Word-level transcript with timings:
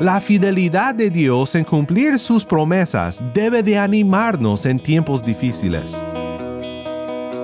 La 0.00 0.20
fidelidad 0.20 0.94
de 0.94 1.10
Dios 1.10 1.56
en 1.56 1.64
cumplir 1.64 2.20
sus 2.20 2.44
promesas 2.44 3.20
debe 3.34 3.64
de 3.64 3.78
animarnos 3.78 4.64
en 4.64 4.78
tiempos 4.78 5.24
difíciles. 5.24 6.04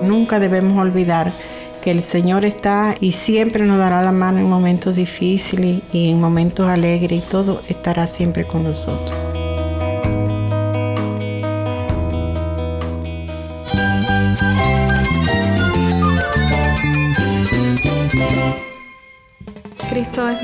Nunca 0.01 0.39
debemos 0.39 0.77
olvidar 0.77 1.33
que 1.83 1.91
el 1.91 2.01
Señor 2.01 2.45
está 2.45 2.95
y 3.01 3.11
siempre 3.11 3.65
nos 3.65 3.77
dará 3.77 4.01
la 4.01 4.13
mano 4.13 4.39
en 4.39 4.49
momentos 4.49 4.95
difíciles 4.95 5.81
y 5.91 6.11
en 6.11 6.21
momentos 6.21 6.69
alegres 6.69 7.25
y 7.25 7.29
todo 7.29 7.61
estará 7.67 8.07
siempre 8.07 8.47
con 8.47 8.63
nosotros. 8.63 9.24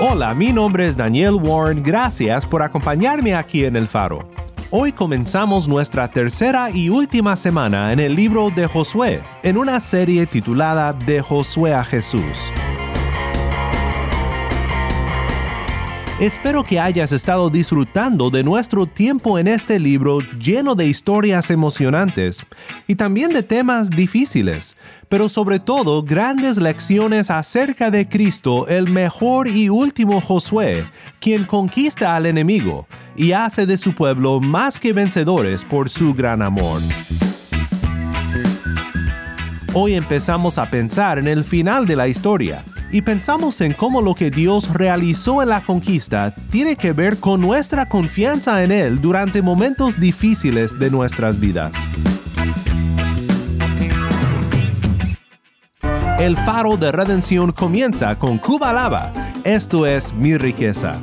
Hola, 0.00 0.32
mi 0.32 0.52
nombre 0.52 0.86
es 0.86 0.96
Daniel 0.96 1.34
Warren, 1.34 1.82
gracias 1.82 2.46
por 2.46 2.62
acompañarme 2.62 3.34
aquí 3.34 3.64
en 3.64 3.74
El 3.74 3.88
Faro. 3.88 4.28
Hoy 4.70 4.92
comenzamos 4.92 5.66
nuestra 5.66 6.06
tercera 6.06 6.70
y 6.70 6.88
última 6.88 7.34
semana 7.34 7.92
en 7.92 7.98
el 7.98 8.14
libro 8.14 8.50
de 8.50 8.68
Josué, 8.68 9.24
en 9.42 9.58
una 9.58 9.80
serie 9.80 10.26
titulada 10.26 10.92
De 10.92 11.20
Josué 11.20 11.74
a 11.74 11.82
Jesús. 11.82 12.52
Espero 16.20 16.64
que 16.64 16.80
hayas 16.80 17.12
estado 17.12 17.48
disfrutando 17.48 18.28
de 18.28 18.42
nuestro 18.42 18.86
tiempo 18.86 19.38
en 19.38 19.46
este 19.46 19.78
libro 19.78 20.18
lleno 20.36 20.74
de 20.74 20.88
historias 20.88 21.48
emocionantes 21.48 22.42
y 22.88 22.96
también 22.96 23.32
de 23.32 23.44
temas 23.44 23.88
difíciles, 23.88 24.76
pero 25.08 25.28
sobre 25.28 25.60
todo 25.60 26.02
grandes 26.02 26.58
lecciones 26.58 27.30
acerca 27.30 27.92
de 27.92 28.08
Cristo, 28.08 28.66
el 28.66 28.90
mejor 28.90 29.46
y 29.46 29.68
último 29.68 30.20
Josué, 30.20 30.90
quien 31.20 31.44
conquista 31.44 32.16
al 32.16 32.26
enemigo 32.26 32.88
y 33.14 33.30
hace 33.30 33.64
de 33.64 33.78
su 33.78 33.94
pueblo 33.94 34.40
más 34.40 34.80
que 34.80 34.92
vencedores 34.92 35.64
por 35.64 35.88
su 35.88 36.14
gran 36.14 36.42
amor. 36.42 36.82
Hoy 39.72 39.94
empezamos 39.94 40.58
a 40.58 40.68
pensar 40.68 41.20
en 41.20 41.28
el 41.28 41.44
final 41.44 41.86
de 41.86 41.94
la 41.94 42.08
historia 42.08 42.64
y 42.90 43.02
pensamos 43.02 43.60
en 43.60 43.72
cómo 43.72 44.00
lo 44.00 44.14
que 44.14 44.30
Dios 44.30 44.72
realizó 44.72 45.42
en 45.42 45.50
la 45.50 45.60
conquista 45.60 46.34
tiene 46.50 46.76
que 46.76 46.92
ver 46.92 47.18
con 47.18 47.40
nuestra 47.40 47.88
confianza 47.88 48.62
en 48.62 48.72
Él 48.72 49.00
durante 49.00 49.42
momentos 49.42 49.98
difíciles 49.98 50.78
de 50.78 50.90
nuestras 50.90 51.38
vidas. 51.38 51.72
El 56.18 56.36
faro 56.36 56.76
de 56.76 56.90
redención 56.90 57.52
comienza 57.52 58.18
con 58.18 58.38
Cuba 58.38 58.72
Lava. 58.72 59.12
Esto 59.44 59.86
es 59.86 60.12
mi 60.12 60.36
riqueza. 60.36 60.98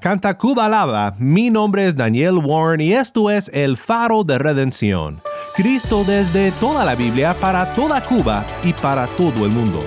Canta 0.00 0.36
Cuba 0.36 0.68
Lava. 0.68 1.14
Mi 1.18 1.48
nombre 1.48 1.86
es 1.86 1.94
Daniel 1.94 2.38
Warren 2.42 2.80
y 2.80 2.94
esto 2.94 3.30
es 3.30 3.48
El 3.54 3.76
Faro 3.76 4.24
de 4.24 4.36
Redención. 4.36 5.22
Cristo 5.54 6.02
desde 6.04 6.50
toda 6.52 6.84
la 6.84 6.96
Biblia 6.96 7.32
para 7.40 7.72
toda 7.74 8.02
Cuba 8.02 8.44
y 8.64 8.72
para 8.72 9.06
todo 9.06 9.46
el 9.46 9.52
mundo. 9.52 9.80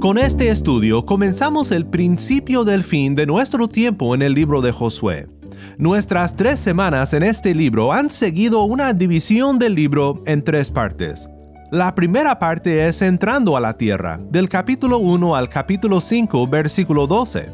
Con 0.00 0.18
este 0.18 0.50
estudio 0.50 1.06
comenzamos 1.06 1.72
el 1.72 1.86
principio 1.86 2.64
del 2.64 2.84
fin 2.84 3.14
de 3.14 3.24
nuestro 3.24 3.68
tiempo 3.68 4.14
en 4.14 4.20
el 4.20 4.34
libro 4.34 4.60
de 4.60 4.72
Josué. 4.72 5.39
Nuestras 5.78 6.36
tres 6.36 6.60
semanas 6.60 7.14
en 7.14 7.22
este 7.22 7.54
libro 7.54 7.92
han 7.92 8.10
seguido 8.10 8.64
una 8.64 8.92
división 8.92 9.58
del 9.58 9.74
libro 9.74 10.22
en 10.26 10.42
tres 10.42 10.70
partes. 10.70 11.28
La 11.70 11.94
primera 11.94 12.38
parte 12.38 12.88
es 12.88 13.00
entrando 13.00 13.56
a 13.56 13.60
la 13.60 13.74
tierra, 13.74 14.18
del 14.30 14.48
capítulo 14.48 14.98
1 14.98 15.36
al 15.36 15.48
capítulo 15.48 16.00
5, 16.00 16.48
versículo 16.48 17.06
12. 17.06 17.48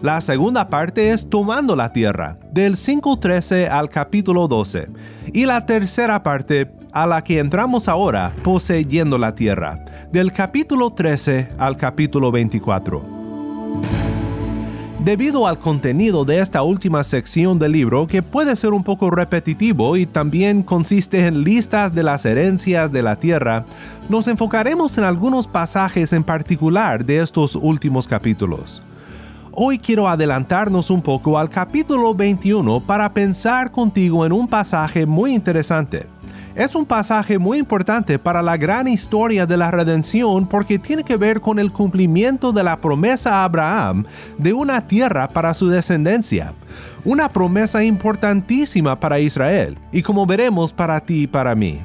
La 0.00 0.20
segunda 0.20 0.68
parte 0.68 1.10
es 1.10 1.28
tomando 1.28 1.76
la 1.76 1.92
tierra, 1.92 2.38
del 2.50 2.76
5.13 2.76 3.68
al 3.68 3.90
capítulo 3.90 4.48
12. 4.48 4.88
Y 5.34 5.44
la 5.44 5.66
tercera 5.66 6.22
parte, 6.22 6.70
a 6.92 7.06
la 7.06 7.22
que 7.22 7.40
entramos 7.40 7.88
ahora, 7.88 8.32
poseyendo 8.42 9.18
la 9.18 9.34
tierra, 9.34 9.84
del 10.10 10.32
capítulo 10.32 10.94
13 10.94 11.48
al 11.58 11.76
capítulo 11.76 12.32
24. 12.32 13.02
Debido 15.04 15.46
al 15.46 15.58
contenido 15.58 16.24
de 16.24 16.40
esta 16.40 16.62
última 16.62 17.04
sección 17.04 17.60
del 17.60 17.70
libro, 17.72 18.08
que 18.08 18.20
puede 18.20 18.56
ser 18.56 18.72
un 18.72 18.82
poco 18.82 19.10
repetitivo 19.10 19.96
y 19.96 20.06
también 20.06 20.64
consiste 20.64 21.26
en 21.26 21.44
listas 21.44 21.94
de 21.94 22.02
las 22.02 22.26
herencias 22.26 22.90
de 22.90 23.02
la 23.04 23.14
tierra, 23.14 23.64
nos 24.08 24.26
enfocaremos 24.26 24.98
en 24.98 25.04
algunos 25.04 25.46
pasajes 25.46 26.12
en 26.12 26.24
particular 26.24 27.04
de 27.04 27.20
estos 27.20 27.54
últimos 27.54 28.08
capítulos. 28.08 28.82
Hoy 29.52 29.78
quiero 29.78 30.08
adelantarnos 30.08 30.90
un 30.90 31.00
poco 31.00 31.38
al 31.38 31.48
capítulo 31.48 32.12
21 32.12 32.80
para 32.80 33.14
pensar 33.14 33.70
contigo 33.70 34.26
en 34.26 34.32
un 34.32 34.48
pasaje 34.48 35.06
muy 35.06 35.32
interesante 35.32 36.17
es 36.54 36.74
un 36.74 36.86
pasaje 36.86 37.38
muy 37.38 37.58
importante 37.58 38.18
para 38.18 38.42
la 38.42 38.56
gran 38.56 38.88
historia 38.88 39.46
de 39.46 39.56
la 39.56 39.70
redención 39.70 40.46
porque 40.46 40.78
tiene 40.78 41.04
que 41.04 41.16
ver 41.16 41.40
con 41.40 41.58
el 41.58 41.72
cumplimiento 41.72 42.52
de 42.52 42.64
la 42.64 42.80
promesa 42.80 43.36
a 43.36 43.44
Abraham 43.44 44.04
de 44.38 44.52
una 44.52 44.86
tierra 44.86 45.28
para 45.28 45.54
su 45.54 45.68
descendencia. 45.68 46.54
Una 47.04 47.28
promesa 47.28 47.84
importantísima 47.84 48.98
para 48.98 49.20
Israel 49.20 49.78
y 49.92 50.02
como 50.02 50.26
veremos 50.26 50.72
para 50.72 51.00
ti 51.00 51.22
y 51.22 51.26
para 51.26 51.54
mí. 51.54 51.80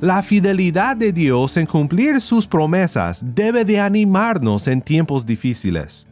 La 0.00 0.22
fidelidad 0.22 0.94
de 0.96 1.12
Dios 1.12 1.56
en 1.56 1.64
cumplir 1.64 2.20
sus 2.20 2.46
promesas 2.46 3.24
debe 3.34 3.64
de 3.64 3.80
animarnos 3.80 4.68
en 4.68 4.82
tiempos 4.82 5.24
difíciles. 5.24 6.06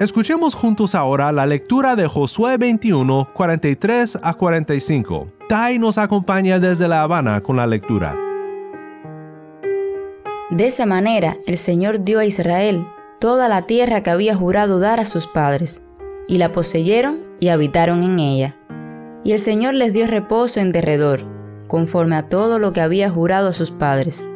Escuchemos 0.00 0.54
juntos 0.54 0.94
ahora 0.94 1.32
la 1.32 1.46
lectura 1.46 1.96
de 1.96 2.06
Josué 2.06 2.56
21, 2.58 3.28
43 3.34 4.18
a 4.22 4.34
45. 4.34 5.35
Tai 5.48 5.78
nos 5.78 5.96
acompaña 5.96 6.58
desde 6.58 6.88
La 6.88 7.02
Habana 7.02 7.40
con 7.40 7.54
la 7.54 7.68
lectura. 7.68 8.16
De 10.50 10.66
esa 10.66 10.86
manera 10.86 11.36
el 11.46 11.56
Señor 11.56 12.02
dio 12.02 12.18
a 12.18 12.24
Israel 12.24 12.84
toda 13.20 13.48
la 13.48 13.62
tierra 13.62 14.02
que 14.02 14.10
había 14.10 14.34
jurado 14.34 14.80
dar 14.80 14.98
a 14.98 15.04
sus 15.04 15.28
padres, 15.28 15.82
y 16.26 16.38
la 16.38 16.50
poseyeron 16.50 17.20
y 17.38 17.48
habitaron 17.48 18.02
en 18.02 18.18
ella. 18.18 18.56
Y 19.22 19.30
el 19.30 19.38
Señor 19.38 19.74
les 19.74 19.92
dio 19.92 20.08
reposo 20.08 20.58
en 20.58 20.72
derredor, 20.72 21.20
conforme 21.68 22.16
a 22.16 22.28
todo 22.28 22.58
lo 22.58 22.72
que 22.72 22.80
había 22.80 23.08
jurado 23.08 23.48
a 23.48 23.52
sus 23.52 23.70
padres. 23.70 24.26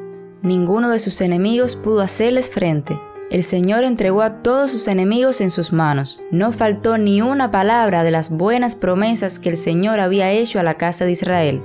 Ninguno 0.42 0.90
de 0.90 1.00
sus 1.00 1.20
enemigos 1.20 1.74
pudo 1.74 2.02
hacerles 2.02 2.50
frente 2.50 3.00
el 3.30 3.44
Señor 3.44 3.84
entregó 3.84 4.22
a 4.22 4.42
todos 4.42 4.72
sus 4.72 4.88
enemigos 4.88 5.40
en 5.40 5.52
sus 5.52 5.72
manos. 5.72 6.20
No 6.32 6.52
faltó 6.52 6.98
ni 6.98 7.22
una 7.22 7.52
palabra 7.52 8.02
de 8.02 8.10
las 8.10 8.28
buenas 8.28 8.74
promesas 8.74 9.38
que 9.38 9.50
el 9.50 9.56
Señor 9.56 10.00
había 10.00 10.30
hecho 10.32 10.58
a 10.58 10.64
la 10.64 10.74
casa 10.74 11.04
de 11.04 11.12
Israel. 11.12 11.62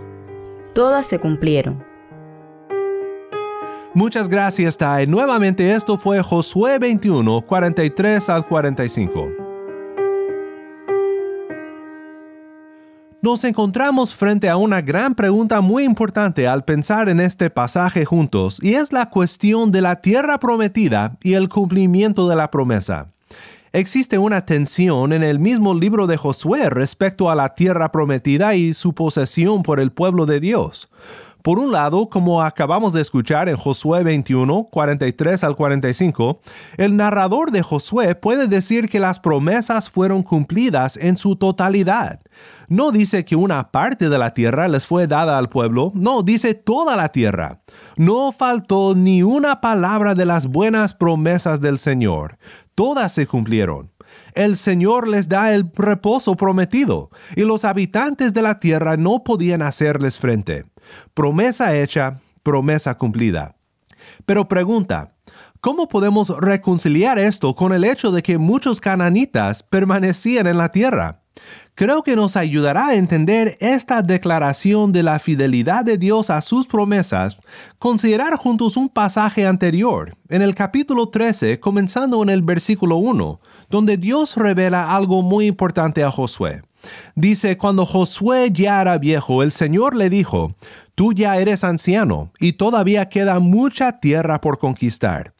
Todas 0.74 1.08
se 1.08 1.20
cumplieron. 1.20 1.84
Muchas 3.96 4.30
gracias, 4.30 4.78
Tai. 4.78 5.08
Nuevamente 5.08 5.74
esto 5.74 5.98
fue 5.98 6.22
Josué 6.22 6.78
21, 6.78 7.42
43 7.42 8.30
al 8.30 8.46
45. 8.46 9.44
Nos 13.25 13.44
encontramos 13.44 14.13
frente 14.13 14.50
a 14.50 14.56
una 14.56 14.83
gran 14.83 15.16
pregunta 15.16 15.60
muy 15.60 15.83
importante 15.83 16.48
al 16.48 16.63
pensar 16.63 17.10
en 17.10 17.19
este 17.19 17.50
pasaje 17.50 18.06
juntos, 18.06 18.60
y 18.62 18.75
es 18.75 18.94
la 18.94 19.10
cuestión 19.10 19.72
de 19.72 19.81
la 19.81 20.00
tierra 20.00 20.39
prometida 20.39 21.18
y 21.24 21.33
el 21.33 21.50
cumplimiento 21.50 22.30
de 22.30 22.36
la 22.36 22.51
promesa. 22.51 23.07
Existe 23.74 24.19
una 24.19 24.45
tensión 24.45 25.12
en 25.12 25.24
el 25.24 25.39
mismo 25.39 25.74
libro 25.74 26.06
de 26.06 26.18
Josué 26.18 26.69
respecto 26.69 27.31
a 27.31 27.36
la 27.36 27.56
tierra 27.56 27.92
prometida 27.92 28.54
y 28.54 28.75
su 28.75 28.94
posesión 28.94 29.63
por 29.63 29.80
el 29.80 29.92
pueblo 29.92 30.28
de 30.28 30.39
Dios. 30.39 30.88
Por 31.45 31.59
un 31.59 31.71
lado, 31.71 32.09
como 32.09 32.42
acabamos 32.42 32.92
de 32.94 33.03
escuchar 33.03 33.50
en 33.50 33.56
Josué 33.56 34.03
21, 34.03 34.68
43 34.71 35.44
al 35.44 35.56
45, 35.56 36.42
el 36.77 36.95
narrador 36.95 37.51
de 37.51 37.62
Josué 37.62 38.15
puede 38.15 38.47
decir 38.47 38.89
que 38.89 39.00
las 39.00 39.19
promesas 39.19 39.92
fueron 39.92 40.24
cumplidas 40.24 40.97
en 40.97 41.18
su 41.18 41.36
totalidad. 41.36 42.19
No 42.68 42.92
dice 42.92 43.25
que 43.25 43.36
una 43.36 43.69
parte 43.69 44.09
de 44.09 44.18
la 44.18 44.33
tierra 44.33 44.68
les 44.68 44.88
fue 44.88 45.06
dada 45.06 45.38
al 45.38 45.50
pueblo, 45.50 45.92
no, 45.94 46.24
dice 46.24 46.56
toda 46.56 46.95
la 46.95 47.09
tierra. 47.09 47.62
No 47.95 48.31
faltó 48.31 48.95
ni 48.95 49.21
una 49.21 49.62
palabra 49.62 50.15
de 50.15 50.25
las 50.25 50.47
buenas 50.47 50.95
promesas 50.95 51.62
del 51.62 51.77
Señor. 51.77 52.39
Todas 52.74 53.12
se 53.12 53.27
cumplieron 53.27 53.92
el 54.33 54.57
Señor 54.57 55.07
les 55.07 55.30
da 55.30 55.53
el 55.53 55.71
reposo 55.74 56.36
prometido, 56.36 57.09
y 57.36 57.42
los 57.42 57.65
habitantes 57.65 58.33
de 58.33 58.42
la 58.42 58.59
tierra 58.59 58.97
no 58.97 59.24
podían 59.24 59.62
hacerles 59.62 60.19
frente. 60.19 60.65
Promesa 61.14 61.76
hecha, 61.76 62.20
promesa 62.44 62.98
cumplida. 62.98 63.56
Pero 64.26 64.48
pregunta, 64.48 65.16
¿cómo 65.62 65.88
podemos 65.88 66.30
reconciliar 66.40 67.20
esto 67.20 67.56
con 67.56 67.74
el 67.74 67.84
hecho 67.84 68.12
de 68.12 68.22
que 68.22 68.38
muchos 68.38 68.82
cananitas 68.82 69.64
permanecían 69.64 70.48
en 70.48 70.58
la 70.58 70.70
tierra? 70.70 71.22
Creo 71.74 72.04
que 72.04 72.16
nos 72.16 72.38
ayudará 72.38 72.88
a 72.88 72.96
entender 72.96 73.58
esta 73.60 74.02
declaración 74.02 74.94
de 74.94 75.04
la 75.04 75.20
fidelidad 75.20 75.84
de 75.84 75.98
Dios 75.98 76.30
a 76.30 76.42
sus 76.42 76.68
promesas, 76.68 77.38
considerar 77.80 78.38
juntos 78.38 78.78
un 78.78 78.88
pasaje 78.88 79.46
anterior, 79.46 80.16
en 80.30 80.42
el 80.42 80.56
capítulo 80.56 81.10
13, 81.10 81.60
comenzando 81.60 82.24
en 82.24 82.30
el 82.30 82.42
versículo 82.44 82.96
1, 82.96 83.42
donde 83.70 83.98
Dios 83.98 84.38
revela 84.38 84.96
algo 84.96 85.22
muy 85.22 85.48
importante 85.48 86.02
a 86.04 86.12
Josué. 86.12 86.62
Dice, 87.16 87.58
cuando 87.58 87.86
Josué 87.86 88.50
ya 88.52 88.82
era 88.82 88.98
viejo, 88.98 89.44
el 89.44 89.52
Señor 89.52 89.96
le 89.96 90.10
dijo, 90.10 90.56
tú 90.96 91.14
ya 91.14 91.38
eres 91.38 91.64
anciano 91.64 92.32
y 92.40 92.54
todavía 92.54 93.10
queda 93.10 93.40
mucha 93.40 94.00
tierra 94.00 94.42
por 94.42 94.58
conquistar. 94.58 95.34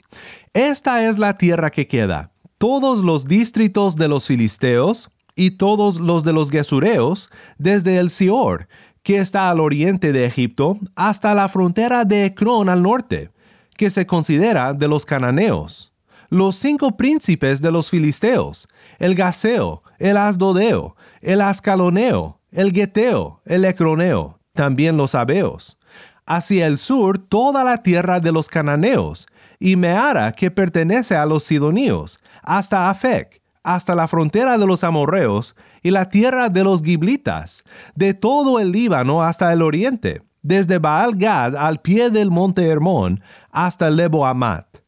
Esta 0.53 1.07
es 1.07 1.18
la 1.18 1.38
tierra 1.38 1.71
que 1.71 1.88
queda, 1.88 2.31
todos 2.57 3.03
los 3.03 3.25
distritos 3.25 3.95
de 3.95 4.07
los 4.07 4.27
filisteos 4.27 5.09
y 5.36 5.51
todos 5.51 6.00
los 6.00 6.24
de 6.24 6.33
los 6.33 6.50
gesureos, 6.50 7.30
desde 7.57 7.98
el 7.98 8.09
Sior, 8.09 8.68
que 9.03 9.18
está 9.18 9.50
al 9.50 9.59
oriente 9.59 10.13
de 10.13 10.25
Egipto, 10.25 10.80
hasta 10.95 11.36
la 11.36 11.50
frontera 11.50 12.06
de 12.06 12.25
Ecrón 12.25 12.69
al 12.69 12.81
norte, 12.81 13.31
que 13.75 13.89
se 13.89 14.06
considera 14.06 14.74
de 14.74 14.88
los 14.88 15.06
cananeos 15.06 15.91
los 16.29 16.55
cinco 16.55 16.98
príncipes 16.98 17.62
de 17.62 17.72
los 17.72 17.89
filisteos, 17.89 18.67
el 19.00 19.15
Gaseo, 19.15 19.84
el 20.00 20.17
Asdodeo, 20.17 20.96
el 21.25 21.41
Ascaloneo, 21.41 22.39
el 22.51 22.72
Geteo, 22.72 23.41
el 23.46 23.65
Ecroneo, 23.65 24.39
también 24.53 24.96
los 24.96 25.15
Abeos. 25.15 25.79
Hacia 26.27 26.67
el 26.67 26.77
sur 26.77 27.17
toda 27.17 27.63
la 27.63 27.77
tierra 27.79 28.20
de 28.20 28.32
los 28.32 28.48
cananeos, 28.48 29.27
y 29.60 29.75
Meara 29.75 30.34
que 30.34 30.51
pertenece 30.51 31.15
a 31.15 31.25
los 31.25 31.44
sidoníos, 31.44 32.20
hasta 32.44 32.91
Afec, 32.91 33.41
hasta 33.63 33.96
la 33.96 34.08
frontera 34.08 34.60
de 34.60 34.67
los 34.67 34.84
amorreos 34.84 35.55
y 35.82 35.89
la 35.89 36.10
tierra 36.10 36.50
de 36.50 36.63
los 36.63 36.84
giblitas, 36.84 37.63
de 37.96 38.13
todo 38.13 38.60
el 38.60 38.72
Líbano 38.72 39.24
hasta 39.24 39.51
el 39.51 39.63
oriente, 39.63 40.22
desde 40.44 40.77
Baal 40.77 41.15
Gad 41.15 41.55
al 41.55 41.82
pie 41.82 42.12
del 42.12 42.29
monte 42.29 42.67
Hermón 42.67 43.22
hasta 43.51 43.89
Lebo 43.89 44.27
Amat 44.27 44.85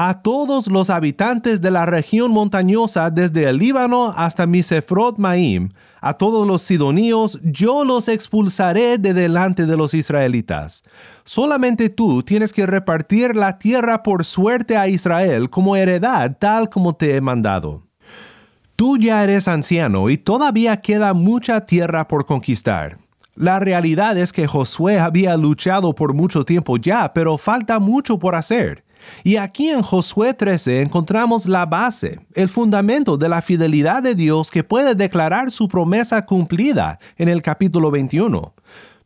a 0.00 0.22
todos 0.22 0.68
los 0.68 0.90
habitantes 0.90 1.60
de 1.60 1.72
la 1.72 1.84
región 1.84 2.30
montañosa 2.30 3.10
desde 3.10 3.48
el 3.48 3.58
Líbano 3.58 4.14
hasta 4.16 4.46
Misefrot 4.46 5.18
Maim, 5.18 5.70
a 6.00 6.14
todos 6.14 6.46
los 6.46 6.62
sidoníos, 6.62 7.40
yo 7.42 7.84
los 7.84 8.06
expulsaré 8.06 8.98
de 8.98 9.12
delante 9.12 9.66
de 9.66 9.76
los 9.76 9.94
israelitas. 9.94 10.84
Solamente 11.24 11.88
tú 11.88 12.22
tienes 12.22 12.52
que 12.52 12.64
repartir 12.64 13.34
la 13.34 13.58
tierra 13.58 14.04
por 14.04 14.24
suerte 14.24 14.76
a 14.76 14.86
Israel 14.86 15.50
como 15.50 15.74
heredad 15.74 16.36
tal 16.38 16.70
como 16.70 16.94
te 16.94 17.16
he 17.16 17.20
mandado. 17.20 17.82
Tú 18.76 18.98
ya 18.98 19.24
eres 19.24 19.48
anciano 19.48 20.10
y 20.10 20.16
todavía 20.16 20.80
queda 20.80 21.12
mucha 21.12 21.66
tierra 21.66 22.06
por 22.06 22.24
conquistar. 22.24 22.98
La 23.34 23.58
realidad 23.58 24.16
es 24.16 24.32
que 24.32 24.46
Josué 24.46 25.00
había 25.00 25.36
luchado 25.36 25.96
por 25.96 26.14
mucho 26.14 26.44
tiempo 26.44 26.76
ya, 26.76 27.12
pero 27.12 27.36
falta 27.36 27.80
mucho 27.80 28.20
por 28.20 28.36
hacer. 28.36 28.84
Y 29.24 29.36
aquí 29.36 29.68
en 29.68 29.82
Josué 29.82 30.34
13 30.34 30.82
encontramos 30.82 31.46
la 31.46 31.66
base, 31.66 32.20
el 32.34 32.48
fundamento 32.48 33.16
de 33.16 33.28
la 33.28 33.42
fidelidad 33.42 34.02
de 34.02 34.14
Dios 34.14 34.50
que 34.50 34.64
puede 34.64 34.94
declarar 34.94 35.50
su 35.50 35.68
promesa 35.68 36.22
cumplida 36.22 36.98
en 37.16 37.28
el 37.28 37.42
capítulo 37.42 37.90
21. 37.90 38.54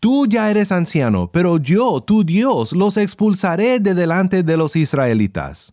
Tú 0.00 0.26
ya 0.26 0.50
eres 0.50 0.72
anciano, 0.72 1.30
pero 1.30 1.58
yo, 1.58 2.00
tu 2.00 2.24
Dios, 2.24 2.72
los 2.72 2.96
expulsaré 2.96 3.78
de 3.78 3.94
delante 3.94 4.42
de 4.42 4.56
los 4.56 4.74
israelitas. 4.74 5.72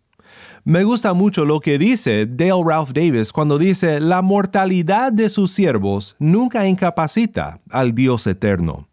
Me 0.64 0.84
gusta 0.84 1.14
mucho 1.14 1.46
lo 1.46 1.62
que 1.62 1.80
dice 1.80 2.28
Dale 2.30 2.64
Ralph 2.64 2.92
Davis 2.92 3.32
cuando 3.32 3.58
dice, 3.58 4.00
la 4.00 4.22
mortalidad 4.22 5.12
de 5.12 5.30
sus 5.30 5.50
siervos 5.50 6.16
nunca 6.20 6.68
incapacita 6.68 7.60
al 7.72 7.96
Dios 7.96 8.28
eterno. 8.28 8.88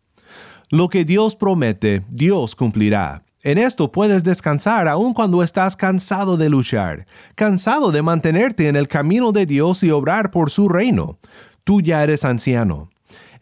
Lo 0.71 0.89
que 0.89 1.05
Dios 1.05 1.37
promete, 1.37 2.03
Dios 2.09 2.57
cumplirá. 2.57 3.26
En 3.47 3.59
esto 3.59 3.93
puedes 3.93 4.25
descansar 4.25 4.89
aun 4.89 5.15
cuando 5.15 5.41
estás 5.41 5.77
cansado 5.77 6.37
de 6.37 6.49
luchar, 6.49 7.07
cansado 7.37 7.93
de 7.93 8.03
mantenerte 8.03 8.67
en 8.67 8.75
el 8.75 8.89
camino 8.89 9.31
de 9.31 9.47
Dios 9.47 9.85
y 9.85 9.91
obrar 9.93 10.33
por 10.33 10.51
su 10.51 10.69
reino. 10.69 11.21
Tú 11.63 11.81
ya 11.81 12.03
eres 12.03 12.25
anciano. 12.25 12.91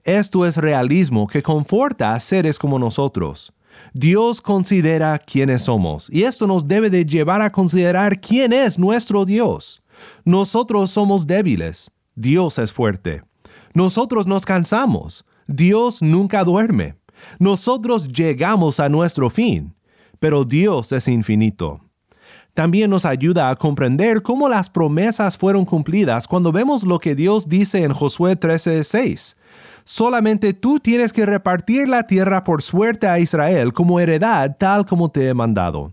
Esto 0.02 0.44
es 0.44 0.58
realismo 0.58 1.26
que 1.26 1.42
conforta 1.42 2.14
a 2.14 2.20
seres 2.20 2.58
como 2.58 2.78
nosotros. 2.78 3.54
Dios 3.94 4.42
considera 4.42 5.18
quiénes 5.18 5.62
somos 5.62 6.10
y 6.12 6.24
esto 6.24 6.46
nos 6.46 6.68
debe 6.68 6.90
de 6.90 7.06
llevar 7.06 7.40
a 7.40 7.48
considerar 7.48 8.20
quién 8.20 8.52
es 8.52 8.78
nuestro 8.78 9.24
Dios. 9.24 9.82
Nosotros 10.22 10.90
somos 10.90 11.26
débiles, 11.26 11.90
Dios 12.14 12.58
es 12.58 12.74
fuerte. 12.74 13.22
Nosotros 13.72 14.26
nos 14.26 14.44
cansamos, 14.44 15.24
Dios 15.46 16.02
nunca 16.02 16.44
duerme. 16.44 16.94
Nosotros 17.38 18.06
llegamos 18.08 18.80
a 18.80 18.90
nuestro 18.90 19.30
fin, 19.30 19.74
pero 20.20 20.44
Dios 20.44 20.92
es 20.92 21.08
infinito. 21.08 21.80
También 22.54 22.88
nos 22.88 23.04
ayuda 23.04 23.50
a 23.50 23.56
comprender 23.56 24.22
cómo 24.22 24.48
las 24.48 24.70
promesas 24.70 25.36
fueron 25.36 25.64
cumplidas 25.64 26.28
cuando 26.28 26.52
vemos 26.52 26.84
lo 26.84 27.00
que 27.00 27.16
Dios 27.16 27.48
dice 27.48 27.82
en 27.82 27.92
Josué 27.92 28.36
13:6. 28.36 29.36
Solamente 29.82 30.54
tú 30.54 30.78
tienes 30.78 31.12
que 31.12 31.26
repartir 31.26 31.88
la 31.88 32.06
tierra 32.06 32.44
por 32.44 32.62
suerte 32.62 33.08
a 33.08 33.18
Israel 33.18 33.72
como 33.72 33.98
heredad 33.98 34.56
tal 34.56 34.86
como 34.86 35.10
te 35.10 35.28
he 35.28 35.34
mandado. 35.34 35.92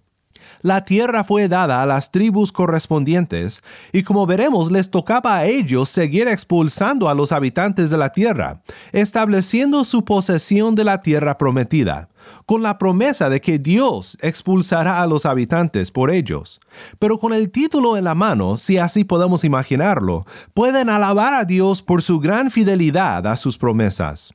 La 0.62 0.84
tierra 0.84 1.24
fue 1.24 1.48
dada 1.48 1.82
a 1.82 1.86
las 1.86 2.12
tribus 2.12 2.52
correspondientes, 2.52 3.64
y 3.92 4.04
como 4.04 4.26
veremos 4.26 4.72
les 4.72 4.90
tocaba 4.90 5.38
a 5.38 5.46
ellos 5.46 5.90
seguir 5.90 6.28
expulsando 6.28 7.10
a 7.10 7.16
los 7.16 7.32
habitantes 7.32 7.90
de 7.90 7.98
la 7.98 8.12
tierra, 8.12 8.62
estableciendo 8.92 9.84
su 9.84 10.06
posesión 10.06 10.76
de 10.76 10.84
la 10.84 11.02
tierra 11.02 11.38
prometida, 11.38 12.10
con 12.46 12.62
la 12.62 12.78
promesa 12.78 13.30
de 13.30 13.42
que 13.42 13.58
Dios 13.58 14.18
expulsará 14.22 15.02
a 15.02 15.08
los 15.08 15.26
habitantes 15.26 15.92
por 15.92 16.12
ellos. 16.12 16.60
Pero 17.00 17.18
con 17.18 17.34
el 17.34 17.52
título 17.52 17.98
en 17.98 18.04
la 18.04 18.16
mano, 18.16 18.58
si 18.58 18.78
así 18.78 19.04
podemos 19.04 19.44
imaginarlo, 19.44 20.26
pueden 20.54 20.90
alabar 20.90 21.34
a 21.34 21.46
Dios 21.46 21.82
por 21.82 22.02
su 22.02 22.20
gran 22.20 22.52
fidelidad 22.52 23.26
a 23.26 23.36
sus 23.36 23.58
promesas. 23.58 24.34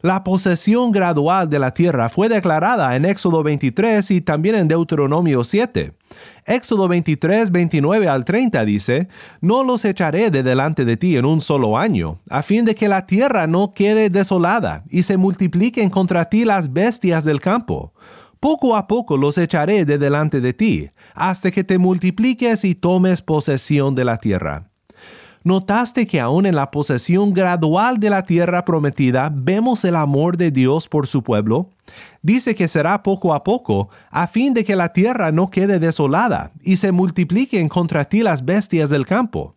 La 0.00 0.22
posesión 0.22 0.92
gradual 0.92 1.48
de 1.48 1.58
la 1.58 1.72
tierra 1.72 2.08
fue 2.08 2.28
declarada 2.28 2.94
en 2.94 3.04
Éxodo 3.04 3.42
23 3.42 4.10
y 4.10 4.20
también 4.20 4.54
en 4.54 4.68
Deuteronomio 4.68 5.44
7. 5.44 5.92
Éxodo 6.46 6.88
23, 6.88 7.50
29 7.50 8.08
al 8.08 8.24
30 8.24 8.64
dice, 8.66 9.08
No 9.40 9.64
los 9.64 9.84
echaré 9.84 10.30
de 10.30 10.42
delante 10.42 10.84
de 10.84 10.96
ti 10.96 11.16
en 11.16 11.24
un 11.24 11.40
solo 11.40 11.78
año, 11.78 12.20
a 12.28 12.42
fin 12.42 12.64
de 12.64 12.74
que 12.74 12.88
la 12.88 13.06
tierra 13.06 13.46
no 13.46 13.72
quede 13.72 14.10
desolada 14.10 14.84
y 14.90 15.04
se 15.04 15.16
multipliquen 15.16 15.88
contra 15.88 16.28
ti 16.28 16.44
las 16.44 16.72
bestias 16.72 17.24
del 17.24 17.40
campo. 17.40 17.94
Poco 18.40 18.76
a 18.76 18.86
poco 18.86 19.16
los 19.16 19.38
echaré 19.38 19.86
de 19.86 19.96
delante 19.96 20.42
de 20.42 20.52
ti, 20.52 20.90
hasta 21.14 21.50
que 21.50 21.64
te 21.64 21.78
multipliques 21.78 22.64
y 22.64 22.74
tomes 22.74 23.22
posesión 23.22 23.94
de 23.94 24.04
la 24.04 24.18
tierra. 24.18 24.73
¿Notaste 25.46 26.06
que 26.06 26.20
aún 26.20 26.46
en 26.46 26.54
la 26.54 26.70
posesión 26.70 27.34
gradual 27.34 28.00
de 28.00 28.08
la 28.08 28.22
tierra 28.22 28.64
prometida 28.64 29.30
vemos 29.30 29.84
el 29.84 29.94
amor 29.94 30.38
de 30.38 30.50
Dios 30.50 30.88
por 30.88 31.06
su 31.06 31.22
pueblo? 31.22 31.68
Dice 32.22 32.54
que 32.54 32.66
será 32.66 33.02
poco 33.02 33.34
a 33.34 33.44
poco, 33.44 33.90
a 34.10 34.26
fin 34.26 34.54
de 34.54 34.64
que 34.64 34.74
la 34.74 34.94
tierra 34.94 35.32
no 35.32 35.50
quede 35.50 35.78
desolada 35.78 36.52
y 36.62 36.78
se 36.78 36.92
multipliquen 36.92 37.68
contra 37.68 38.06
ti 38.06 38.22
las 38.22 38.46
bestias 38.46 38.88
del 38.88 39.04
campo. 39.04 39.54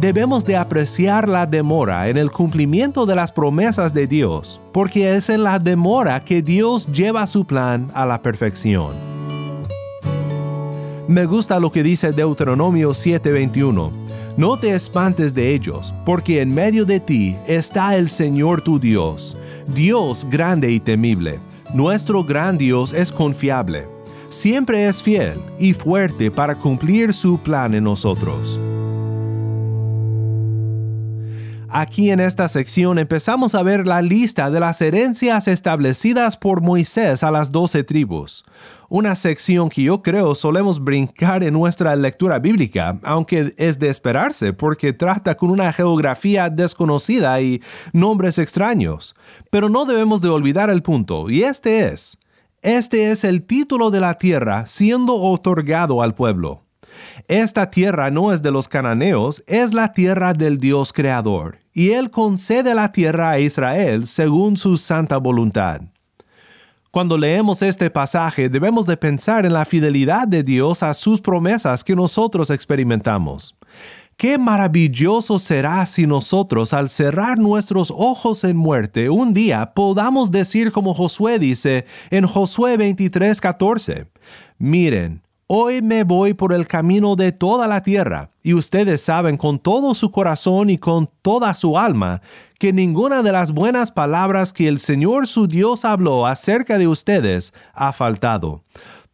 Debemos 0.00 0.46
de 0.46 0.56
apreciar 0.56 1.28
la 1.28 1.44
demora 1.44 2.08
en 2.08 2.16
el 2.16 2.30
cumplimiento 2.30 3.04
de 3.04 3.14
las 3.14 3.30
promesas 3.30 3.92
de 3.92 4.06
Dios, 4.06 4.58
porque 4.72 5.16
es 5.16 5.28
en 5.28 5.42
la 5.42 5.58
demora 5.58 6.24
que 6.24 6.40
Dios 6.40 6.86
lleva 6.86 7.26
su 7.26 7.46
plan 7.46 7.90
a 7.92 8.06
la 8.06 8.22
perfección. 8.22 8.92
Me 11.08 11.26
gusta 11.26 11.60
lo 11.60 11.70
que 11.72 11.82
dice 11.82 12.12
Deuteronomio 12.12 12.94
7:21 12.94 14.07
no 14.38 14.56
te 14.56 14.72
espantes 14.72 15.34
de 15.34 15.52
ellos, 15.52 15.92
porque 16.06 16.40
en 16.40 16.54
medio 16.54 16.84
de 16.84 17.00
ti 17.00 17.34
está 17.48 17.96
el 17.96 18.08
Señor 18.08 18.60
tu 18.60 18.78
Dios, 18.78 19.36
Dios 19.66 20.24
grande 20.30 20.70
y 20.70 20.78
temible. 20.78 21.40
Nuestro 21.74 22.22
gran 22.22 22.56
Dios 22.56 22.92
es 22.92 23.10
confiable, 23.10 23.84
siempre 24.30 24.86
es 24.86 25.02
fiel 25.02 25.40
y 25.58 25.72
fuerte 25.72 26.30
para 26.30 26.54
cumplir 26.54 27.12
su 27.14 27.38
plan 27.40 27.74
en 27.74 27.82
nosotros. 27.82 28.60
Aquí 31.68 32.12
en 32.12 32.20
esta 32.20 32.46
sección 32.46 33.00
empezamos 33.00 33.56
a 33.56 33.64
ver 33.64 33.88
la 33.88 34.02
lista 34.02 34.50
de 34.50 34.60
las 34.60 34.80
herencias 34.80 35.48
establecidas 35.48 36.36
por 36.36 36.62
Moisés 36.62 37.24
a 37.24 37.32
las 37.32 37.50
doce 37.50 37.82
tribus 37.82 38.44
una 38.88 39.14
sección 39.14 39.68
que 39.68 39.82
yo 39.82 40.02
creo 40.02 40.34
solemos 40.34 40.82
brincar 40.82 41.42
en 41.42 41.52
nuestra 41.52 41.94
lectura 41.94 42.38
bíblica, 42.38 42.98
aunque 43.02 43.54
es 43.56 43.78
de 43.78 43.88
esperarse 43.88 44.52
porque 44.52 44.92
trata 44.92 45.36
con 45.36 45.50
una 45.50 45.72
geografía 45.72 46.48
desconocida 46.48 47.40
y 47.40 47.62
nombres 47.92 48.38
extraños. 48.38 49.14
Pero 49.50 49.68
no 49.68 49.84
debemos 49.84 50.20
de 50.20 50.28
olvidar 50.28 50.70
el 50.70 50.82
punto, 50.82 51.28
y 51.28 51.42
este 51.42 51.88
es, 51.88 52.18
este 52.62 53.10
es 53.10 53.24
el 53.24 53.42
título 53.42 53.90
de 53.90 54.00
la 54.00 54.16
tierra 54.16 54.66
siendo 54.66 55.14
otorgado 55.14 56.02
al 56.02 56.14
pueblo. 56.14 56.64
Esta 57.28 57.70
tierra 57.70 58.10
no 58.10 58.32
es 58.32 58.42
de 58.42 58.50
los 58.50 58.68
cananeos, 58.68 59.44
es 59.46 59.74
la 59.74 59.92
tierra 59.92 60.32
del 60.32 60.58
Dios 60.58 60.92
creador, 60.92 61.58
y 61.72 61.90
Él 61.90 62.10
concede 62.10 62.74
la 62.74 62.90
tierra 62.90 63.30
a 63.30 63.38
Israel 63.38 64.06
según 64.06 64.56
su 64.56 64.76
santa 64.76 65.18
voluntad. 65.18 65.82
Cuando 66.90 67.18
leemos 67.18 67.60
este 67.60 67.90
pasaje 67.90 68.48
debemos 68.48 68.86
de 68.86 68.96
pensar 68.96 69.44
en 69.44 69.52
la 69.52 69.66
fidelidad 69.66 70.26
de 70.26 70.42
Dios 70.42 70.82
a 70.82 70.94
sus 70.94 71.20
promesas 71.20 71.84
que 71.84 71.94
nosotros 71.94 72.50
experimentamos. 72.50 73.54
Qué 74.16 74.36
maravilloso 74.36 75.38
será 75.38 75.84
si 75.86 76.06
nosotros 76.06 76.72
al 76.72 76.90
cerrar 76.90 77.38
nuestros 77.38 77.92
ojos 77.94 78.42
en 78.42 78.56
muerte 78.56 79.10
un 79.10 79.32
día 79.32 79.74
podamos 79.74 80.32
decir 80.32 80.72
como 80.72 80.94
Josué 80.94 81.38
dice 81.38 81.84
en 82.10 82.26
Josué 82.26 82.76
23:14, 82.78 84.08
miren, 84.58 85.22
Hoy 85.50 85.80
me 85.80 86.04
voy 86.04 86.34
por 86.34 86.52
el 86.52 86.68
camino 86.68 87.16
de 87.16 87.32
toda 87.32 87.66
la 87.66 87.82
tierra, 87.82 88.28
y 88.42 88.52
ustedes 88.52 89.00
saben 89.00 89.38
con 89.38 89.58
todo 89.58 89.94
su 89.94 90.10
corazón 90.10 90.68
y 90.68 90.76
con 90.76 91.08
toda 91.22 91.54
su 91.54 91.78
alma 91.78 92.20
que 92.58 92.74
ninguna 92.74 93.22
de 93.22 93.32
las 93.32 93.52
buenas 93.52 93.90
palabras 93.90 94.52
que 94.52 94.68
el 94.68 94.78
Señor 94.78 95.26
su 95.26 95.48
Dios 95.48 95.86
habló 95.86 96.26
acerca 96.26 96.76
de 96.76 96.86
ustedes 96.86 97.54
ha 97.72 97.94
faltado. 97.94 98.62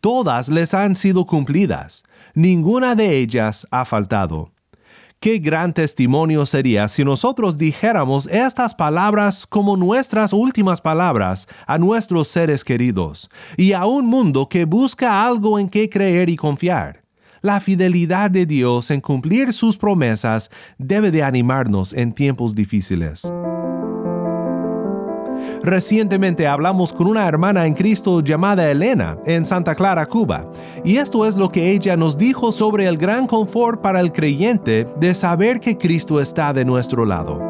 Todas 0.01 0.49
les 0.49 0.75
han 0.75 0.97
sido 0.97 1.25
cumplidas, 1.25 2.03
ninguna 2.35 2.97
de 2.97 3.17
ellas 3.19 3.69
ha 3.71 3.85
faltado. 3.85 4.54
Qué 5.21 5.39
gran 5.39 5.73
testimonio 5.73 6.45
sería 6.45 6.87
si 6.89 7.05
nosotros 7.05 7.57
dijéramos 7.57 8.27
estas 8.27 8.75
palabras 8.75 9.47
como 9.47 9.77
nuestras 9.77 10.33
últimas 10.33 10.81
palabras 10.81 11.49
a 11.67 11.79
nuestros 11.79 12.29
seres 12.29 12.63
queridos 12.63 13.31
y 13.57 13.73
a 13.73 13.87
un 13.87 14.07
mundo 14.07 14.49
que 14.49 14.67
busca 14.67 15.27
algo 15.27 15.59
en 15.59 15.71
que 15.71 15.89
creer 15.89 16.29
y 16.29 16.37
confiar. 16.37 17.05
La 17.41 17.61
fidelidad 17.61 18.31
de 18.31 18.47
Dios 18.47 18.91
en 18.91 19.01
cumplir 19.01 19.53
sus 19.53 19.77
promesas 19.77 20.51
debe 20.79 21.11
de 21.11 21.23
animarnos 21.23 21.93
en 21.93 22.13
tiempos 22.13 22.55
difíciles. 22.55 23.31
Recientemente 25.65 26.47
hablamos 26.47 26.93
con 26.93 27.07
una 27.07 27.27
hermana 27.27 27.65
en 27.65 27.73
Cristo 27.73 28.21
llamada 28.21 28.71
Elena 28.71 29.17
en 29.25 29.47
Santa 29.47 29.75
Clara, 29.75 30.05
Cuba, 30.05 30.45
y 30.85 30.99
esto 30.99 31.25
es 31.25 31.37
lo 31.37 31.51
que 31.51 31.71
ella 31.71 31.97
nos 31.97 32.19
dijo 32.19 32.53
sobre 32.53 32.87
el 32.87 32.99
gran 32.99 33.27
confort 33.27 33.81
para 33.81 34.01
el 34.01 34.13
creyente 34.13 34.87
de 34.99 35.15
saber 35.15 35.61
que 35.61 35.79
Cristo 35.79 36.21
está 36.21 36.53
de 36.53 36.67
nuestro 36.67 37.07
lado. 37.07 37.41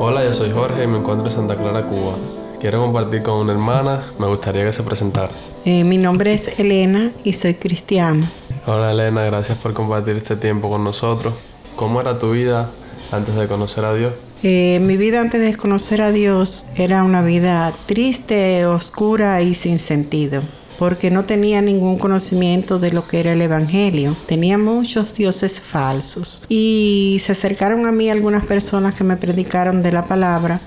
Hola, 0.00 0.24
yo 0.24 0.32
soy 0.32 0.50
Jorge 0.50 0.82
y 0.82 0.88
me 0.88 0.98
encuentro 0.98 1.28
en 1.28 1.32
Santa 1.32 1.56
Clara, 1.56 1.86
Cuba. 1.86 2.16
Quiero 2.58 2.80
compartir 2.80 3.22
con 3.22 3.34
una 3.34 3.52
hermana, 3.52 4.12
me 4.18 4.26
gustaría 4.26 4.64
que 4.64 4.72
se 4.72 4.82
presentara. 4.82 5.30
Eh, 5.64 5.84
mi 5.84 5.96
nombre 5.96 6.34
es 6.34 6.58
Elena 6.58 7.12
y 7.22 7.34
soy 7.34 7.54
cristiana. 7.54 8.32
Hola 8.66 8.90
Elena, 8.90 9.22
gracias 9.22 9.58
por 9.58 9.74
compartir 9.74 10.16
este 10.16 10.34
tiempo 10.34 10.68
con 10.68 10.82
nosotros. 10.82 11.34
¿Cómo 11.76 12.00
era 12.00 12.18
tu 12.18 12.32
vida 12.32 12.68
antes 13.12 13.36
de 13.36 13.46
conocer 13.46 13.84
a 13.84 13.94
Dios? 13.94 14.12
Eh, 14.42 14.78
mi 14.82 14.96
vida 14.96 15.20
antes 15.20 15.40
de 15.40 15.56
conocer 15.56 16.00
a 16.00 16.12
Dios 16.12 16.66
era 16.76 17.02
una 17.02 17.22
vida 17.22 17.72
triste, 17.86 18.66
oscura 18.66 19.42
y 19.42 19.56
sin 19.56 19.80
sentido, 19.80 20.42
porque 20.78 21.10
no 21.10 21.24
tenía 21.24 21.60
ningún 21.60 21.98
conocimiento 21.98 22.78
de 22.78 22.92
lo 22.92 23.06
que 23.08 23.18
era 23.18 23.32
el 23.32 23.42
Evangelio. 23.42 24.16
Tenía 24.26 24.56
muchos 24.56 25.12
dioses 25.14 25.60
falsos 25.60 26.44
y 26.48 27.20
se 27.24 27.32
acercaron 27.32 27.84
a 27.86 27.92
mí 27.92 28.10
algunas 28.10 28.46
personas 28.46 28.94
que 28.94 29.02
me 29.02 29.16
predicaron 29.16 29.82
de 29.82 29.90
la 29.90 30.02
palabra 30.02 30.60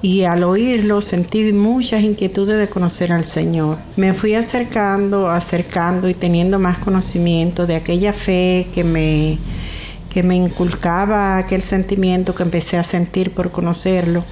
y 0.00 0.24
al 0.24 0.42
oírlo 0.42 1.02
sentí 1.02 1.52
muchas 1.52 2.02
inquietudes 2.02 2.58
de 2.58 2.68
conocer 2.68 3.12
al 3.12 3.26
Señor. 3.26 3.78
Me 3.96 4.14
fui 4.14 4.34
acercando, 4.34 5.30
acercando 5.30 6.08
y 6.08 6.14
teniendo 6.14 6.58
más 6.58 6.78
conocimiento 6.78 7.66
de 7.66 7.76
aquella 7.76 8.14
fe 8.14 8.68
que 8.74 8.84
me 8.84 9.38
que 10.12 10.22
me 10.22 10.34
inculcaba 10.34 11.38
aquel 11.38 11.62
sentimiento 11.62 12.34
que 12.34 12.42
empecé 12.42 12.76
a 12.76 12.82
sentir 12.82 13.32
por 13.32 13.50
conocerlo. 13.50 14.24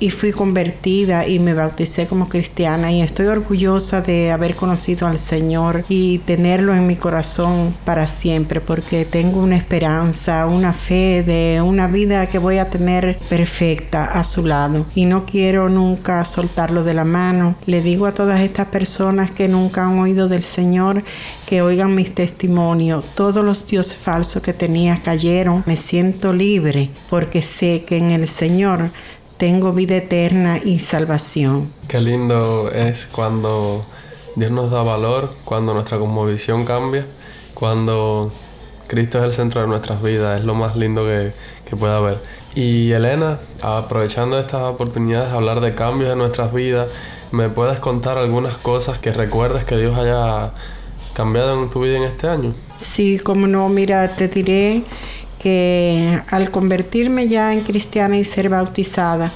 Y 0.00 0.10
fui 0.10 0.32
convertida 0.32 1.26
y 1.26 1.38
me 1.38 1.54
bauticé 1.54 2.06
como 2.06 2.28
cristiana 2.28 2.92
y 2.92 3.02
estoy 3.02 3.26
orgullosa 3.26 4.00
de 4.00 4.32
haber 4.32 4.56
conocido 4.56 5.06
al 5.06 5.18
Señor 5.18 5.84
y 5.88 6.18
tenerlo 6.18 6.74
en 6.74 6.86
mi 6.86 6.96
corazón 6.96 7.76
para 7.84 8.06
siempre 8.06 8.60
porque 8.60 9.04
tengo 9.04 9.40
una 9.40 9.56
esperanza, 9.56 10.46
una 10.46 10.72
fe 10.72 11.22
de 11.22 11.62
una 11.62 11.86
vida 11.86 12.26
que 12.26 12.38
voy 12.38 12.58
a 12.58 12.66
tener 12.66 13.18
perfecta 13.28 14.04
a 14.04 14.24
su 14.24 14.44
lado 14.44 14.86
y 14.94 15.06
no 15.06 15.26
quiero 15.26 15.68
nunca 15.68 16.24
soltarlo 16.24 16.84
de 16.84 16.94
la 16.94 17.04
mano. 17.04 17.56
Le 17.66 17.82
digo 17.82 18.06
a 18.06 18.12
todas 18.12 18.40
estas 18.40 18.66
personas 18.66 19.30
que 19.30 19.48
nunca 19.48 19.84
han 19.84 19.98
oído 19.98 20.28
del 20.28 20.42
Señor 20.42 21.04
que 21.46 21.62
oigan 21.62 21.94
mis 21.94 22.14
testimonios. 22.14 23.04
Todos 23.14 23.44
los 23.44 23.66
dioses 23.66 23.96
falsos 23.96 24.42
que 24.42 24.52
tenía 24.52 25.00
cayeron. 25.00 25.62
Me 25.66 25.76
siento 25.76 26.32
libre 26.32 26.90
porque 27.08 27.40
sé 27.42 27.84
que 27.86 27.96
en 27.96 28.10
el 28.10 28.28
Señor 28.28 28.90
tengo 29.36 29.72
vida 29.72 29.96
eterna 29.96 30.58
y 30.62 30.78
salvación. 30.78 31.72
Qué 31.88 32.00
lindo 32.00 32.70
es 32.70 33.06
cuando 33.06 33.84
Dios 34.34 34.50
nos 34.50 34.70
da 34.70 34.82
valor, 34.82 35.34
cuando 35.44 35.74
nuestra 35.74 35.98
cosmovisión 35.98 36.64
cambia, 36.64 37.06
cuando 37.54 38.32
Cristo 38.86 39.18
es 39.18 39.24
el 39.24 39.34
centro 39.34 39.60
de 39.60 39.66
nuestras 39.66 40.02
vidas, 40.02 40.40
es 40.40 40.46
lo 40.46 40.54
más 40.54 40.76
lindo 40.76 41.04
que, 41.04 41.32
que 41.68 41.76
puede 41.76 41.94
haber. 41.94 42.18
Y 42.54 42.92
Elena, 42.92 43.40
aprovechando 43.60 44.38
estas 44.38 44.62
oportunidades 44.62 45.30
de 45.30 45.36
hablar 45.36 45.60
de 45.60 45.74
cambios 45.74 46.12
en 46.12 46.18
nuestras 46.18 46.54
vidas, 46.54 46.88
¿me 47.30 47.50
puedes 47.50 47.80
contar 47.80 48.16
algunas 48.16 48.56
cosas 48.56 48.98
que 48.98 49.12
recuerdes 49.12 49.64
que 49.64 49.76
Dios 49.76 49.98
haya 49.98 50.52
cambiado 51.12 51.62
en 51.62 51.70
tu 51.70 51.82
vida 51.82 51.98
en 51.98 52.04
este 52.04 52.28
año? 52.28 52.54
Sí, 52.78 53.18
como 53.18 53.46
no, 53.46 53.68
mira, 53.68 54.16
te 54.16 54.28
diré 54.28 54.84
que 55.46 56.20
al 56.26 56.50
convertirme 56.50 57.28
ya 57.28 57.52
en 57.52 57.60
cristiana 57.60 58.18
y 58.18 58.24
ser 58.24 58.48
bautizada, 58.48 59.32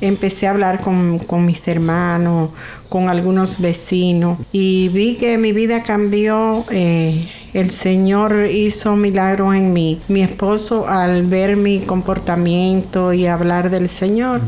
empecé 0.00 0.48
a 0.48 0.50
hablar 0.50 0.80
con, 0.80 1.46
mis 1.46 1.68
hermanos, 1.68 2.50
con 2.88 3.08
algunos 3.08 3.60
vecinos 3.60 4.38
y 4.50 4.88
vi 4.88 5.14
que 5.14 5.38
mi 5.38 5.52
vida 5.52 5.84
cambió. 5.84 6.64
Eh, 6.72 7.30
el 7.54 7.70
Señor 7.70 8.48
hizo 8.50 8.96
milagros 8.96 9.54
en 9.54 9.72
mí. 9.72 10.00
Mi 10.08 10.20
esposo 10.22 10.88
al 10.88 11.28
ver 11.28 11.56
mi 11.56 11.78
comportamiento 11.78 13.12
y 13.12 13.28
hablar 13.28 13.70
del 13.70 13.88
Señor, 13.88 14.40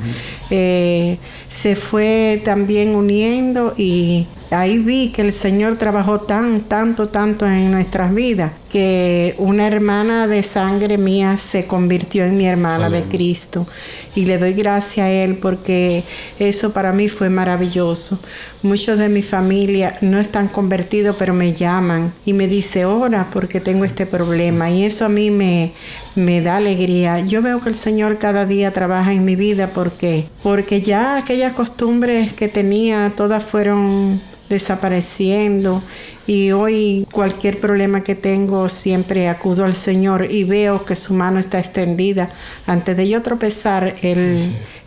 eh, 0.51 1.19
se 1.49 1.77
fue 1.77 2.43
también 2.45 2.97
uniendo 2.97 3.73
y 3.77 4.27
ahí 4.51 4.79
vi 4.79 5.11
que 5.11 5.23
el 5.23 5.33
Señor 5.33 5.77
trabajó 5.77 6.21
tan, 6.23 6.63
tanto, 6.63 7.09
tanto 7.09 7.47
en 7.47 7.71
nuestras 7.71 8.15
vidas, 8.15 8.53
que 8.71 9.35
una 9.39 9.67
hermana 9.67 10.27
de 10.27 10.43
sangre 10.43 10.99
mía 10.99 11.39
se 11.39 11.67
convirtió 11.67 12.25
en 12.25 12.37
mi 12.37 12.47
hermana 12.47 12.91
de 12.91 13.03
Cristo. 13.05 13.67
Y 14.15 14.27
le 14.27 14.37
doy 14.39 14.53
gracias 14.53 15.07
a 15.07 15.11
Él 15.11 15.39
porque 15.39 16.05
eso 16.39 16.73
para 16.73 16.93
mí 16.93 17.09
fue 17.09 17.31
maravilloso. 17.31 18.19
Muchos 18.63 18.99
de 18.99 19.09
mi 19.09 19.23
familia 19.23 19.97
no 20.03 20.19
están 20.19 20.49
convertidos, 20.49 21.17
pero 21.19 21.33
me 21.33 21.53
llaman 21.53 22.13
y 22.25 22.33
me 22.33 22.47
dice, 22.49 22.85
ora 22.85 23.29
porque 23.33 23.61
tengo 23.61 23.85
este 23.85 24.05
problema. 24.05 24.71
Y 24.71 24.85
eso 24.85 25.05
a 25.05 25.09
mí 25.09 25.31
me, 25.31 25.73
me 26.15 26.43
da 26.43 26.57
alegría. 26.57 27.21
Yo 27.21 27.41
veo 27.41 27.61
que 27.61 27.71
el 27.71 27.75
Señor 27.75 28.19
cada 28.19 28.45
día 28.45 28.73
trabaja 28.73 29.13
en 29.13 29.25
mi 29.25 29.37
vida 29.37 29.69
porque, 29.69 30.27
porque 30.43 30.83
ya 30.83 31.17
aquellas 31.17 31.53
costumbres 31.53 32.35
que 32.35 32.49
tenía, 32.49 33.13
todas 33.17 33.45
fueron 33.45 34.21
desapareciendo 34.49 35.83
y 36.27 36.53
hoy 36.53 37.07
cualquier 37.11 37.59
problema 37.59 38.03
que 38.03 38.15
tengo 38.15 38.69
siempre 38.69 39.29
acudo 39.29 39.65
al 39.65 39.75
Señor 39.75 40.29
y 40.31 40.45
veo 40.45 40.85
que 40.85 40.95
su 40.95 41.15
mano 41.15 41.39
está 41.39 41.59
extendida. 41.59 42.31
Antes 42.67 42.97
de 42.97 43.09
yo 43.09 43.23
tropezar, 43.23 43.97
Él, 44.03 44.39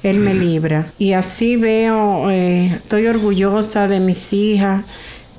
él 0.03 0.18
me 0.20 0.36
libra. 0.36 0.94
Y 1.00 1.13
así 1.13 1.56
veo, 1.58 2.30
eh, 2.30 2.75
estoy 2.75 3.08
orgullosa 3.08 3.88
de 3.88 4.00
mis 4.00 4.34
hijas. 4.34 4.84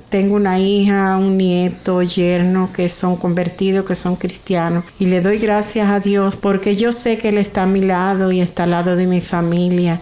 Tengo 0.09 0.35
una 0.35 0.59
hija, 0.59 1.17
un 1.17 1.37
nieto, 1.37 2.03
yerno 2.03 2.71
que 2.73 2.89
son 2.89 3.15
convertidos, 3.15 3.85
que 3.85 3.95
son 3.95 4.17
cristianos. 4.17 4.83
Y 4.99 5.05
le 5.05 5.21
doy 5.21 5.37
gracias 5.37 5.87
a 5.89 6.01
Dios 6.01 6.35
porque 6.35 6.75
yo 6.75 6.91
sé 6.91 7.17
que 7.17 7.29
Él 7.29 7.37
está 7.37 7.63
a 7.63 7.65
mi 7.65 7.79
lado 7.79 8.31
y 8.31 8.41
está 8.41 8.63
al 8.63 8.71
lado 8.71 8.95
de 8.97 9.07
mi 9.07 9.21
familia 9.21 10.01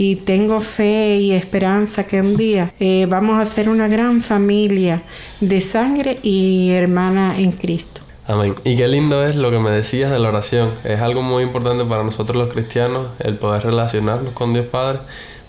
y 0.00 0.14
tengo 0.14 0.60
fe 0.60 1.16
y 1.16 1.32
esperanza 1.32 2.06
que 2.06 2.20
un 2.20 2.36
día 2.36 2.72
eh, 2.78 3.06
vamos 3.06 3.40
a 3.40 3.44
ser 3.44 3.68
una 3.68 3.88
gran 3.88 4.20
familia 4.20 5.02
de 5.40 5.60
sangre 5.60 6.20
y 6.22 6.70
hermana 6.70 7.36
en 7.36 7.50
Cristo. 7.50 8.02
Amén. 8.24 8.54
Y 8.62 8.76
qué 8.76 8.86
lindo 8.86 9.26
es 9.26 9.34
lo 9.34 9.50
que 9.50 9.58
me 9.58 9.72
decías 9.72 10.12
de 10.12 10.20
la 10.20 10.28
oración. 10.28 10.70
Es 10.84 11.00
algo 11.00 11.22
muy 11.22 11.42
importante 11.42 11.84
para 11.84 12.04
nosotros 12.04 12.36
los 12.36 12.52
cristianos 12.52 13.08
el 13.18 13.38
poder 13.38 13.64
relacionarnos 13.64 14.34
con 14.34 14.52
Dios 14.52 14.66
Padre, 14.66 15.00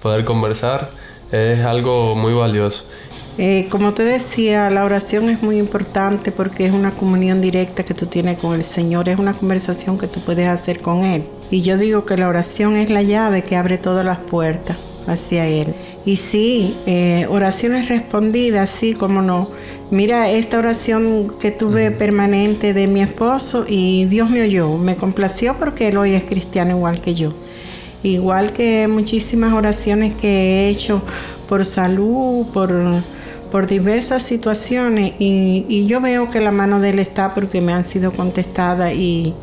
poder 0.02 0.26
conversar. 0.26 0.90
Es 1.32 1.64
algo 1.64 2.16
muy 2.16 2.34
valioso. 2.34 2.86
Eh, 3.42 3.68
como 3.70 3.94
te 3.94 4.04
decía, 4.04 4.70
la 4.70 4.84
oración 4.84 5.30
es 5.30 5.42
muy 5.42 5.60
importante 5.60 6.34
porque 6.34 6.66
es 6.66 6.74
una 6.74 6.92
comunión 6.92 7.40
directa 7.40 7.86
que 7.86 7.94
tú 7.94 8.06
tienes 8.06 8.38
con 8.38 8.54
el 8.54 8.66
Señor, 8.66 9.08
es 9.08 9.18
una 9.18 9.34
conversación 9.34 9.98
que 9.98 10.10
tú 10.10 10.20
puedes 10.20 10.46
hacer 10.50 10.82
con 10.82 11.06
Él. 11.06 11.24
Y 11.50 11.62
yo 11.62 11.78
digo 11.78 12.06
que 12.06 12.18
la 12.18 12.28
oración 12.28 12.76
es 12.76 12.90
la 12.90 13.02
llave 13.02 13.42
que 13.42 13.56
abre 13.56 13.78
todas 13.78 14.04
las 14.04 14.18
puertas 14.18 14.76
hacia 15.08 15.48
Él. 15.48 15.74
Y 16.04 16.18
sí, 16.18 16.76
eh, 16.86 17.28
oraciones 17.30 17.88
respondidas, 17.88 18.72
sí, 18.72 18.94
como 18.94 19.22
no. 19.22 19.50
Mira 19.90 20.30
esta 20.30 20.58
oración 20.58 21.36
que 21.40 21.52
tuve 21.52 21.92
permanente 21.92 22.74
de 22.74 22.88
mi 22.88 23.00
esposo 23.00 23.66
y 23.66 24.04
Dios 24.04 24.30
me 24.30 24.42
oyó, 24.42 24.78
me 24.78 24.98
complació 24.98 25.56
porque 25.58 25.88
él 25.88 25.98
hoy 25.98 26.12
es 26.12 26.26
cristiano 26.26 26.72
igual 26.72 27.00
que 27.00 27.14
yo. 27.14 27.30
Igual 28.04 28.52
que 28.52 28.90
muchísimas 28.90 29.54
oraciones 29.54 30.14
que 30.14 30.28
he 30.28 30.70
hecho 30.70 31.02
por 31.48 31.64
salud, 31.64 32.48
por 32.54 33.02
por 33.52 33.68
diversas 33.68 34.24
situaciones 34.24 35.14
y, 35.20 35.86
yo 35.88 36.02
veo 36.02 36.30
que 36.30 36.40
la 36.40 36.52
mano 36.52 36.80
de 36.80 36.90
Él 36.90 37.00
está 37.00 37.34
porque 37.34 37.62
me 37.62 37.74
han 37.74 37.86
sido 37.86 38.12
contestadas 38.12 38.94
y, 38.94 39.34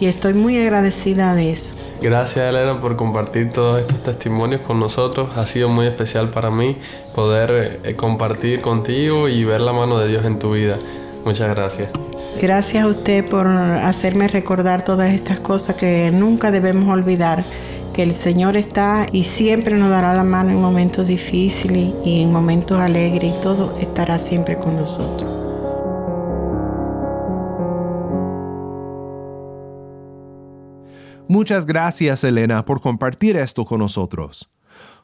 estoy 0.00 0.34
muy 0.34 0.58
agradecida 0.58 1.32
de 1.36 1.52
eso. 1.52 1.76
Gracias 2.00 2.44
Elena 2.44 2.80
por 2.80 2.96
compartir 2.96 3.52
todos 3.52 3.78
estos 3.80 4.02
testimonios 4.02 4.62
con 4.62 4.80
nosotros. 4.80 5.36
Ha 5.36 5.46
sido 5.46 5.68
muy 5.68 5.86
especial 5.86 6.30
para 6.30 6.50
mí 6.50 6.76
poder 7.14 7.80
eh, 7.84 7.94
compartir 7.94 8.62
contigo 8.62 9.28
y 9.28 9.44
ver 9.44 9.60
la 9.60 9.72
mano 9.72 10.00
de 10.00 10.08
Dios 10.08 10.24
en 10.24 10.40
tu 10.40 10.54
vida. 10.54 10.76
Muchas 11.24 11.48
gracias. 11.54 11.90
Gracias 12.40 12.82
a 12.82 12.88
usted 12.88 13.24
por 13.24 13.46
hacerme 13.46 14.26
recordar 14.26 14.84
todas 14.84 15.10
estas 15.10 15.38
cosas 15.38 15.76
que 15.76 16.10
nunca 16.10 16.50
debemos 16.50 16.88
olvidar 16.88 17.44
que 17.92 18.02
el 18.02 18.14
Señor 18.14 18.56
está 18.56 19.06
y 19.12 19.24
siempre 19.24 19.76
nos 19.76 19.90
dará 19.90 20.14
la 20.14 20.24
mano 20.24 20.50
en 20.50 20.60
momentos 20.60 21.08
difíciles 21.08 21.94
y 22.04 22.22
en 22.22 22.32
momentos 22.32 22.80
alegres 22.80 23.36
y 23.36 23.40
todo 23.40 23.76
estará 23.78 24.18
siempre 24.18 24.56
con 24.58 24.76
nosotros. 24.76 25.30
Muchas 31.28 31.64
gracias 31.64 32.24
Elena 32.24 32.64
por 32.64 32.80
compartir 32.80 33.36
esto 33.36 33.64
con 33.64 33.78
nosotros. 33.78 34.50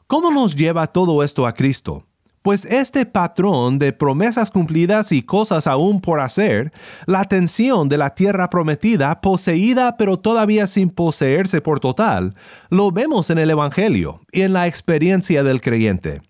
¿Cómo 0.05 0.31
nos 0.31 0.55
lleva 0.55 0.87
todo 0.87 1.23
esto 1.23 1.47
a 1.47 1.53
Cristo? 1.53 2.08
Pues 2.41 2.63
este 2.65 3.05
patrón 3.05 3.79
de 3.79 3.91
promesas 3.91 4.49
cumplidas 4.49 5.11
y 5.11 5.23
cosas 5.23 5.67
aún 5.67 5.99
por 5.99 6.21
hacer, 6.21 6.71
la 7.05 7.19
atención 7.19 7.89
de 7.89 7.97
la 7.97 8.13
tierra 8.13 8.49
prometida, 8.49 9.19
poseída 9.19 9.97
pero 9.97 10.17
todavía 10.17 10.65
sin 10.65 10.89
poseerse 10.89 11.59
por 11.59 11.81
total, 11.81 12.35
lo 12.69 12.91
vemos 12.91 13.29
en 13.29 13.39
el 13.39 13.49
Evangelio 13.49 14.21
y 14.31 14.41
en 14.41 14.53
la 14.53 14.67
experiencia 14.67 15.43
del 15.43 15.61
creyente. 15.61 16.21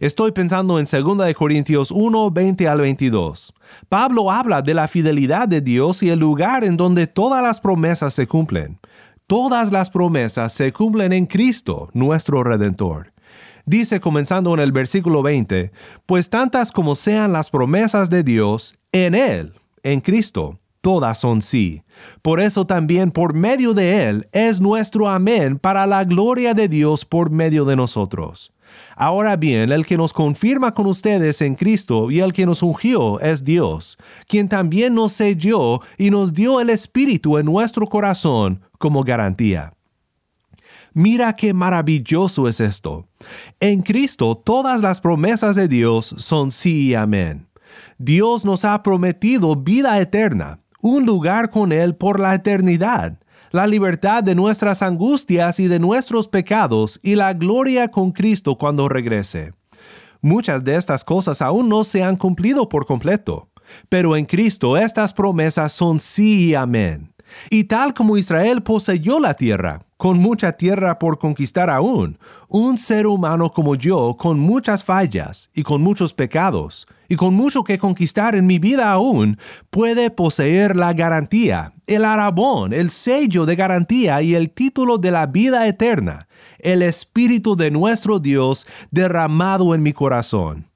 Estoy 0.00 0.32
pensando 0.32 0.78
en 0.78 0.86
2 0.90 1.34
Corintios 1.34 1.90
1, 1.90 2.30
20 2.30 2.68
al 2.68 2.80
22. 2.80 3.54
Pablo 3.88 4.30
habla 4.30 4.62
de 4.62 4.74
la 4.74 4.88
fidelidad 4.88 5.48
de 5.48 5.60
Dios 5.60 6.02
y 6.02 6.10
el 6.10 6.18
lugar 6.18 6.64
en 6.64 6.76
donde 6.76 7.06
todas 7.06 7.42
las 7.42 7.60
promesas 7.60 8.14
se 8.14 8.26
cumplen. 8.26 8.80
Todas 9.26 9.70
las 9.70 9.90
promesas 9.90 10.52
se 10.52 10.72
cumplen 10.72 11.12
en 11.12 11.26
Cristo, 11.26 11.88
nuestro 11.94 12.42
Redentor. 12.44 13.11
Dice 13.64 14.00
comenzando 14.00 14.52
en 14.54 14.60
el 14.60 14.72
versículo 14.72 15.22
20, 15.22 15.70
pues 16.06 16.28
tantas 16.28 16.72
como 16.72 16.94
sean 16.94 17.32
las 17.32 17.50
promesas 17.50 18.10
de 18.10 18.24
Dios, 18.24 18.74
en 18.90 19.14
Él, 19.14 19.54
en 19.84 20.00
Cristo, 20.00 20.58
todas 20.80 21.18
son 21.18 21.42
sí. 21.42 21.82
Por 22.22 22.40
eso 22.40 22.66
también 22.66 23.12
por 23.12 23.34
medio 23.34 23.72
de 23.72 24.08
Él 24.08 24.28
es 24.32 24.60
nuestro 24.60 25.08
amén 25.08 25.58
para 25.58 25.86
la 25.86 26.04
gloria 26.04 26.54
de 26.54 26.68
Dios 26.68 27.04
por 27.04 27.30
medio 27.30 27.64
de 27.64 27.76
nosotros. 27.76 28.52
Ahora 28.96 29.36
bien, 29.36 29.70
el 29.70 29.86
que 29.86 29.96
nos 29.96 30.12
confirma 30.12 30.72
con 30.72 30.86
ustedes 30.86 31.40
en 31.40 31.54
Cristo 31.54 32.10
y 32.10 32.20
el 32.20 32.32
que 32.32 32.46
nos 32.46 32.62
ungió 32.62 33.20
es 33.20 33.44
Dios, 33.44 33.96
quien 34.26 34.48
también 34.48 34.94
nos 34.94 35.12
selló 35.12 35.80
y 35.98 36.10
nos 36.10 36.32
dio 36.32 36.60
el 36.60 36.70
Espíritu 36.70 37.38
en 37.38 37.46
nuestro 37.46 37.86
corazón 37.86 38.62
como 38.78 39.04
garantía. 39.04 39.72
Mira 40.94 41.34
qué 41.36 41.54
maravilloso 41.54 42.48
es 42.48 42.60
esto. 42.60 43.06
En 43.60 43.82
Cristo 43.82 44.34
todas 44.34 44.82
las 44.82 45.00
promesas 45.00 45.56
de 45.56 45.68
Dios 45.68 46.14
son 46.18 46.50
sí 46.50 46.88
y 46.88 46.94
amén. 46.94 47.48
Dios 47.98 48.44
nos 48.44 48.64
ha 48.64 48.82
prometido 48.82 49.56
vida 49.56 49.98
eterna, 50.00 50.58
un 50.80 51.06
lugar 51.06 51.50
con 51.50 51.72
Él 51.72 51.94
por 51.94 52.20
la 52.20 52.34
eternidad. 52.34 53.18
la 53.52 53.66
libertad 53.66 54.24
de 54.24 54.34
nuestras 54.34 54.80
angustias 54.80 55.60
y 55.60 55.68
de 55.68 55.78
nuestros 55.78 56.26
pecados 56.26 56.98
y 57.02 57.16
la 57.16 57.34
gloria 57.34 57.88
con 57.88 58.10
Cristo 58.10 58.56
cuando 58.56 58.88
regrese. 58.88 59.52
Muchas 60.22 60.64
de 60.64 60.76
estas 60.76 61.04
cosas 61.04 61.42
aún 61.42 61.68
no 61.68 61.84
se 61.84 62.02
han 62.02 62.16
cumplido 62.16 62.70
por 62.70 62.86
completo, 62.86 63.50
pero 63.90 64.16
en 64.16 64.24
Cristo 64.24 64.78
estas 64.78 65.12
promesas 65.12 65.72
son 65.72 66.00
sí 66.00 66.46
y 66.46 66.54
amén. 66.54 67.11
Y 67.50 67.64
tal 67.64 67.94
como 67.94 68.16
Israel 68.16 68.62
poseyó 68.62 69.20
la 69.20 69.34
tierra, 69.34 69.80
con 69.96 70.18
mucha 70.18 70.52
tierra 70.52 70.98
por 70.98 71.18
conquistar 71.18 71.70
aún, 71.70 72.18
un 72.48 72.76
ser 72.76 73.06
humano 73.06 73.50
como 73.50 73.74
yo, 73.74 74.16
con 74.18 74.40
muchas 74.40 74.82
fallas 74.82 75.48
y 75.54 75.62
con 75.62 75.80
muchos 75.80 76.12
pecados, 76.12 76.86
y 77.08 77.16
con 77.16 77.34
mucho 77.34 77.62
que 77.62 77.78
conquistar 77.78 78.34
en 78.34 78.46
mi 78.46 78.58
vida 78.58 78.90
aún, 78.90 79.38
puede 79.70 80.10
poseer 80.10 80.74
la 80.74 80.92
garantía, 80.92 81.72
el 81.86 82.04
arabón, 82.04 82.72
el 82.72 82.90
sello 82.90 83.46
de 83.46 83.54
garantía 83.54 84.22
y 84.22 84.34
el 84.34 84.50
título 84.50 84.98
de 84.98 85.10
la 85.10 85.26
vida 85.26 85.68
eterna, 85.68 86.26
el 86.58 86.82
Espíritu 86.82 87.54
de 87.54 87.70
nuestro 87.70 88.18
Dios 88.18 88.66
derramado 88.90 89.74
en 89.74 89.82
mi 89.82 89.92
corazón. 89.92 90.71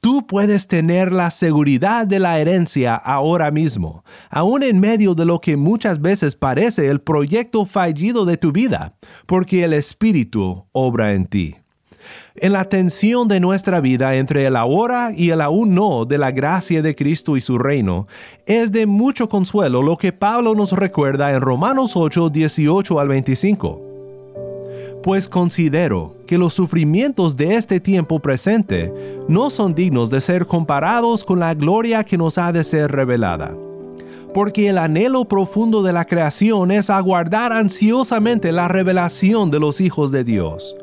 Tú 0.00 0.26
puedes 0.26 0.68
tener 0.68 1.12
la 1.12 1.30
seguridad 1.30 2.06
de 2.06 2.20
la 2.20 2.38
herencia 2.38 2.94
ahora 2.94 3.50
mismo, 3.50 4.04
aún 4.30 4.62
en 4.62 4.80
medio 4.80 5.14
de 5.14 5.24
lo 5.24 5.40
que 5.40 5.56
muchas 5.56 6.00
veces 6.00 6.36
parece 6.36 6.88
el 6.88 7.00
proyecto 7.00 7.66
fallido 7.66 8.24
de 8.24 8.36
tu 8.36 8.52
vida, 8.52 8.94
porque 9.26 9.64
el 9.64 9.72
Espíritu 9.72 10.66
obra 10.72 11.14
en 11.14 11.26
ti. 11.26 11.56
En 12.36 12.52
la 12.52 12.68
tensión 12.68 13.26
de 13.28 13.40
nuestra 13.40 13.80
vida 13.80 14.14
entre 14.14 14.46
el 14.46 14.56
ahora 14.56 15.10
y 15.14 15.30
el 15.30 15.40
aún 15.40 15.74
no 15.74 16.04
de 16.04 16.18
la 16.18 16.30
gracia 16.30 16.82
de 16.82 16.94
Cristo 16.94 17.36
y 17.36 17.40
su 17.40 17.58
reino, 17.58 18.06
es 18.46 18.70
de 18.72 18.86
mucho 18.86 19.28
consuelo 19.28 19.82
lo 19.82 19.96
que 19.96 20.12
Pablo 20.12 20.54
nos 20.54 20.72
recuerda 20.72 21.32
en 21.32 21.40
Romanos 21.40 21.96
8, 21.96 22.30
18 22.30 23.00
al 23.00 23.08
25 23.08 23.85
pues 25.06 25.28
considero 25.28 26.16
que 26.26 26.36
los 26.36 26.52
sufrimientos 26.52 27.36
de 27.36 27.54
este 27.54 27.78
tiempo 27.78 28.18
presente 28.18 28.92
no 29.28 29.50
son 29.50 29.72
dignos 29.72 30.10
de 30.10 30.20
ser 30.20 30.48
comparados 30.48 31.22
con 31.22 31.38
la 31.38 31.54
gloria 31.54 32.02
que 32.02 32.18
nos 32.18 32.38
ha 32.38 32.50
de 32.50 32.64
ser 32.64 32.90
revelada. 32.90 33.56
Porque 34.34 34.68
el 34.68 34.78
anhelo 34.78 35.24
profundo 35.26 35.84
de 35.84 35.92
la 35.92 36.06
creación 36.06 36.72
es 36.72 36.90
aguardar 36.90 37.52
ansiosamente 37.52 38.50
la 38.50 38.66
revelación 38.66 39.52
de 39.52 39.60
los 39.60 39.80
hijos 39.80 40.10
de 40.10 40.24
Dios 40.24 40.74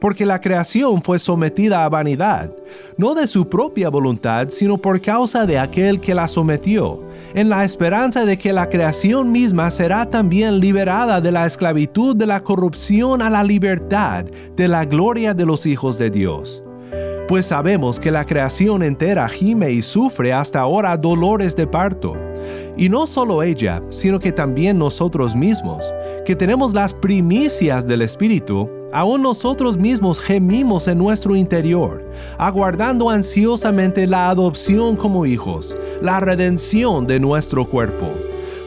porque 0.00 0.26
la 0.26 0.40
creación 0.40 1.02
fue 1.02 1.18
sometida 1.18 1.84
a 1.84 1.88
vanidad, 1.88 2.50
no 2.96 3.14
de 3.14 3.26
su 3.26 3.48
propia 3.48 3.88
voluntad, 3.88 4.48
sino 4.50 4.78
por 4.78 5.00
causa 5.00 5.46
de 5.46 5.58
aquel 5.58 6.00
que 6.00 6.14
la 6.14 6.28
sometió, 6.28 7.00
en 7.34 7.48
la 7.48 7.64
esperanza 7.64 8.24
de 8.24 8.38
que 8.38 8.52
la 8.52 8.68
creación 8.68 9.32
misma 9.32 9.70
será 9.70 10.08
también 10.08 10.60
liberada 10.60 11.20
de 11.20 11.32
la 11.32 11.46
esclavitud 11.46 12.16
de 12.16 12.26
la 12.26 12.42
corrupción 12.42 13.22
a 13.22 13.30
la 13.30 13.44
libertad 13.44 14.24
de 14.56 14.68
la 14.68 14.84
gloria 14.84 15.34
de 15.34 15.46
los 15.46 15.66
hijos 15.66 15.98
de 15.98 16.10
Dios. 16.10 16.62
Pues 17.28 17.44
sabemos 17.44 18.00
que 18.00 18.10
la 18.10 18.24
creación 18.24 18.82
entera 18.82 19.28
gime 19.28 19.70
y 19.70 19.82
sufre 19.82 20.32
hasta 20.32 20.60
ahora 20.60 20.96
dolores 20.96 21.54
de 21.54 21.66
parto 21.66 22.16
y 22.74 22.88
no 22.88 23.06
solo 23.06 23.42
ella, 23.42 23.82
sino 23.90 24.18
que 24.18 24.32
también 24.32 24.78
nosotros 24.78 25.36
mismos, 25.36 25.92
que 26.24 26.34
tenemos 26.34 26.72
las 26.72 26.94
primicias 26.94 27.86
del 27.86 28.00
Espíritu, 28.00 28.70
aún 28.94 29.20
nosotros 29.20 29.76
mismos 29.76 30.18
gemimos 30.18 30.88
en 30.88 30.96
nuestro 30.96 31.36
interior, 31.36 32.02
aguardando 32.38 33.10
ansiosamente 33.10 34.06
la 34.06 34.30
adopción 34.30 34.96
como 34.96 35.26
hijos, 35.26 35.76
la 36.00 36.20
redención 36.20 37.06
de 37.06 37.20
nuestro 37.20 37.68
cuerpo. 37.68 38.06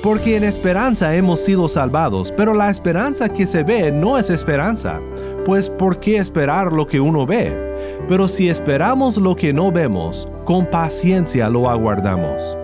Porque 0.03 0.35
en 0.35 0.43
esperanza 0.43 1.15
hemos 1.15 1.39
sido 1.39 1.67
salvados, 1.67 2.31
pero 2.35 2.53
la 2.53 2.69
esperanza 2.69 3.29
que 3.29 3.47
se 3.47 3.63
ve 3.63 3.91
no 3.91 4.17
es 4.17 4.29
esperanza, 4.29 4.99
pues 5.45 5.69
¿por 5.69 5.99
qué 5.99 6.17
esperar 6.17 6.73
lo 6.73 6.85
que 6.85 6.99
uno 6.99 7.25
ve? 7.25 7.70
Pero 8.07 8.27
si 8.27 8.49
esperamos 8.49 9.17
lo 9.17 9.35
que 9.35 9.53
no 9.53 9.71
vemos, 9.71 10.27
con 10.45 10.65
paciencia 10.65 11.49
lo 11.49 11.69
aguardamos. 11.69 12.57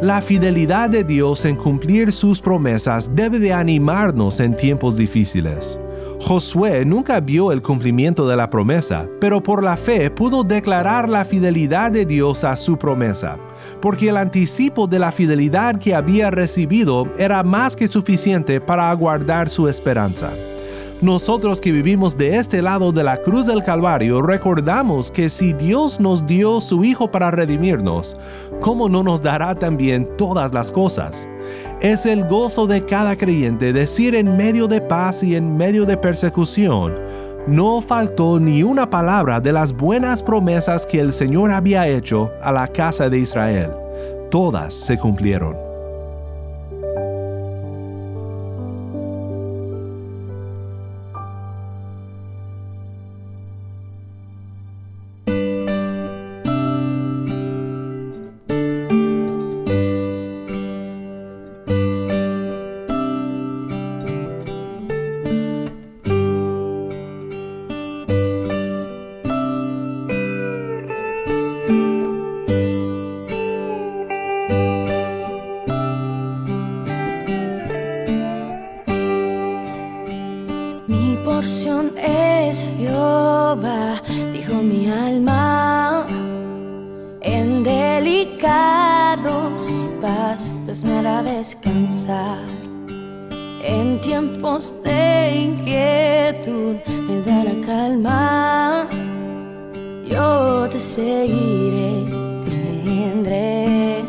La 0.00 0.20
fidelidad 0.20 0.90
de 0.90 1.02
Dios 1.02 1.46
en 1.46 1.56
cumplir 1.56 2.12
sus 2.12 2.40
promesas 2.40 3.14
debe 3.14 3.38
de 3.38 3.54
animarnos 3.54 4.38
en 4.40 4.54
tiempos 4.54 4.96
difíciles. 4.96 5.78
Josué 6.20 6.84
nunca 6.84 7.20
vio 7.20 7.52
el 7.52 7.62
cumplimiento 7.62 8.26
de 8.28 8.36
la 8.36 8.50
promesa, 8.50 9.08
pero 9.20 9.42
por 9.42 9.62
la 9.62 9.76
fe 9.76 10.10
pudo 10.10 10.42
declarar 10.42 11.08
la 11.08 11.24
fidelidad 11.24 11.90
de 11.90 12.06
Dios 12.06 12.44
a 12.44 12.56
su 12.56 12.78
promesa, 12.78 13.38
porque 13.80 14.08
el 14.08 14.16
anticipo 14.16 14.86
de 14.86 14.98
la 14.98 15.12
fidelidad 15.12 15.78
que 15.78 15.94
había 15.94 16.30
recibido 16.30 17.08
era 17.18 17.42
más 17.42 17.76
que 17.76 17.88
suficiente 17.88 18.60
para 18.60 18.90
aguardar 18.90 19.48
su 19.48 19.68
esperanza. 19.68 20.32
Nosotros 21.04 21.60
que 21.60 21.70
vivimos 21.70 22.16
de 22.16 22.36
este 22.36 22.62
lado 22.62 22.90
de 22.90 23.04
la 23.04 23.18
cruz 23.18 23.44
del 23.44 23.62
Calvario 23.62 24.22
recordamos 24.22 25.10
que 25.10 25.28
si 25.28 25.52
Dios 25.52 26.00
nos 26.00 26.26
dio 26.26 26.62
su 26.62 26.82
Hijo 26.82 27.10
para 27.10 27.30
redimirnos, 27.30 28.16
¿cómo 28.62 28.88
no 28.88 29.02
nos 29.02 29.22
dará 29.22 29.54
también 29.54 30.08
todas 30.16 30.54
las 30.54 30.72
cosas? 30.72 31.28
Es 31.82 32.06
el 32.06 32.26
gozo 32.26 32.66
de 32.66 32.86
cada 32.86 33.18
creyente 33.18 33.74
decir 33.74 34.14
en 34.14 34.34
medio 34.38 34.66
de 34.66 34.80
paz 34.80 35.22
y 35.22 35.36
en 35.36 35.58
medio 35.58 35.84
de 35.84 35.98
persecución, 35.98 36.94
no 37.46 37.82
faltó 37.82 38.40
ni 38.40 38.62
una 38.62 38.88
palabra 38.88 39.40
de 39.40 39.52
las 39.52 39.74
buenas 39.74 40.22
promesas 40.22 40.86
que 40.86 41.00
el 41.00 41.12
Señor 41.12 41.50
había 41.50 41.86
hecho 41.86 42.32
a 42.40 42.50
la 42.50 42.66
casa 42.66 43.10
de 43.10 43.18
Israel. 43.18 43.72
Todas 44.30 44.72
se 44.72 44.96
cumplieron. 44.96 45.73
para 91.04 91.22
descansar. 91.22 92.38
En 93.62 94.00
tiempos 94.00 94.74
de 94.82 95.32
inquietud 95.48 96.76
me 97.06 97.20
da 97.20 97.44
la 97.44 97.66
calma. 97.66 98.88
Yo 100.06 100.66
te 100.70 100.80
seguiré, 100.80 102.04
tendré. 102.46 104.04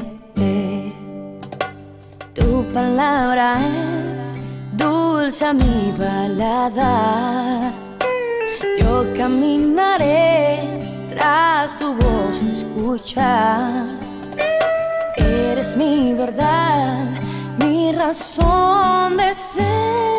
Tu 2.33 2.63
palabra 2.73 3.57
es 3.59 4.77
dulce 4.77 5.45
a 5.45 5.53
mi 5.53 5.93
paladar. 5.97 7.73
Yo 8.79 9.05
caminaré 9.17 10.79
tras 11.09 11.77
tu 11.77 11.93
voz 11.93 12.41
escuchar 12.53 14.04
Eres 15.25 15.75
mi 15.75 16.13
verdad, 16.13 17.09
mi 17.59 17.91
razón 17.91 19.17
de 19.17 19.33
ser. 19.33 20.14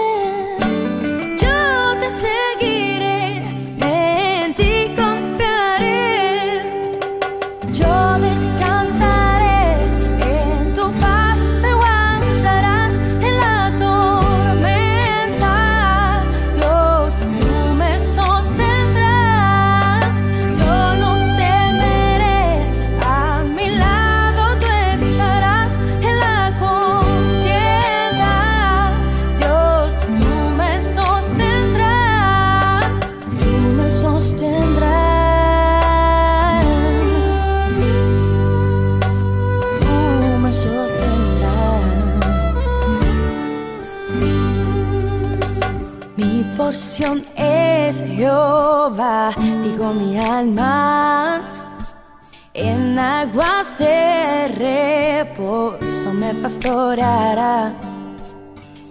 Pastoreará. 56.46 57.74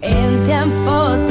En 0.02 0.44
tiempos 0.44 1.25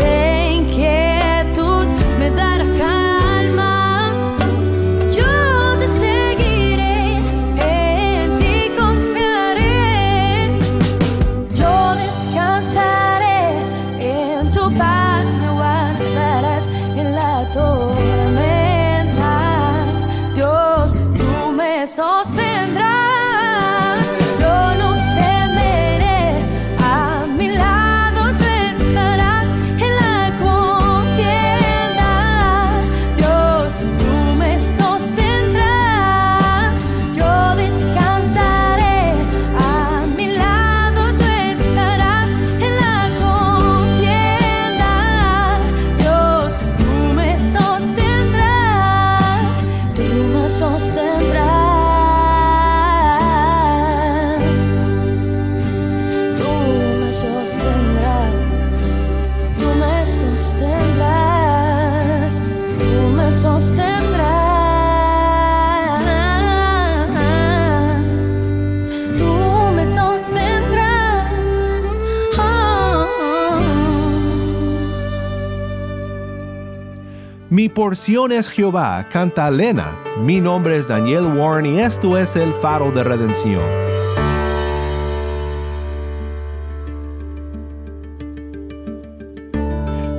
Mi 77.65 77.69
porción 77.69 78.31
es 78.31 78.47
Jehová, 78.47 79.09
canta 79.09 79.49
Lena. 79.49 79.97
Mi 80.21 80.39
nombre 80.39 80.77
es 80.77 80.87
Daniel 80.87 81.25
Warren 81.35 81.65
y 81.65 81.79
esto 81.79 82.15
es 82.15 82.35
el 82.35 82.53
faro 82.53 82.91
de 82.91 83.03
redención. 83.03 83.63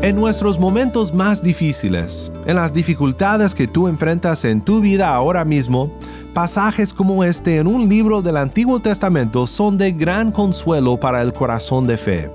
En 0.03 0.17
nuestros 0.17 0.59
momentos 0.59 1.15
más 1.15 1.41
difíciles, 1.41 2.33
en 2.47 2.57
las 2.57 2.73
dificultades 2.73 3.55
que 3.55 3.69
tú 3.69 3.87
enfrentas 3.87 4.45
en 4.45 4.61
tu 4.61 4.81
vida 4.81 5.15
ahora 5.15 5.45
mismo, 5.45 5.97
pasajes 6.35 6.93
como 6.93 7.23
este 7.23 7.59
en 7.59 7.69
un 7.69 7.89
libro 7.89 8.23
del 8.23 8.39
Antiguo 8.39 8.81
Testamento 8.81 9.47
son 9.47 9.79
de 9.79 9.93
gran 9.93 10.33
consuelo 10.33 10.99
para 10.99 11.23
el 11.23 11.33
corazón 11.33 11.87
de 11.87 11.97
fe. 11.97 12.29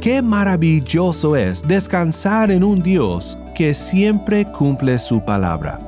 Qué 0.00 0.20
maravilloso 0.20 1.36
es 1.36 1.62
descansar 1.62 2.50
en 2.50 2.64
un 2.64 2.82
Dios 2.82 3.38
que 3.58 3.74
siempre 3.74 4.44
cumple 4.44 5.00
su 5.00 5.20
palabra. 5.20 5.80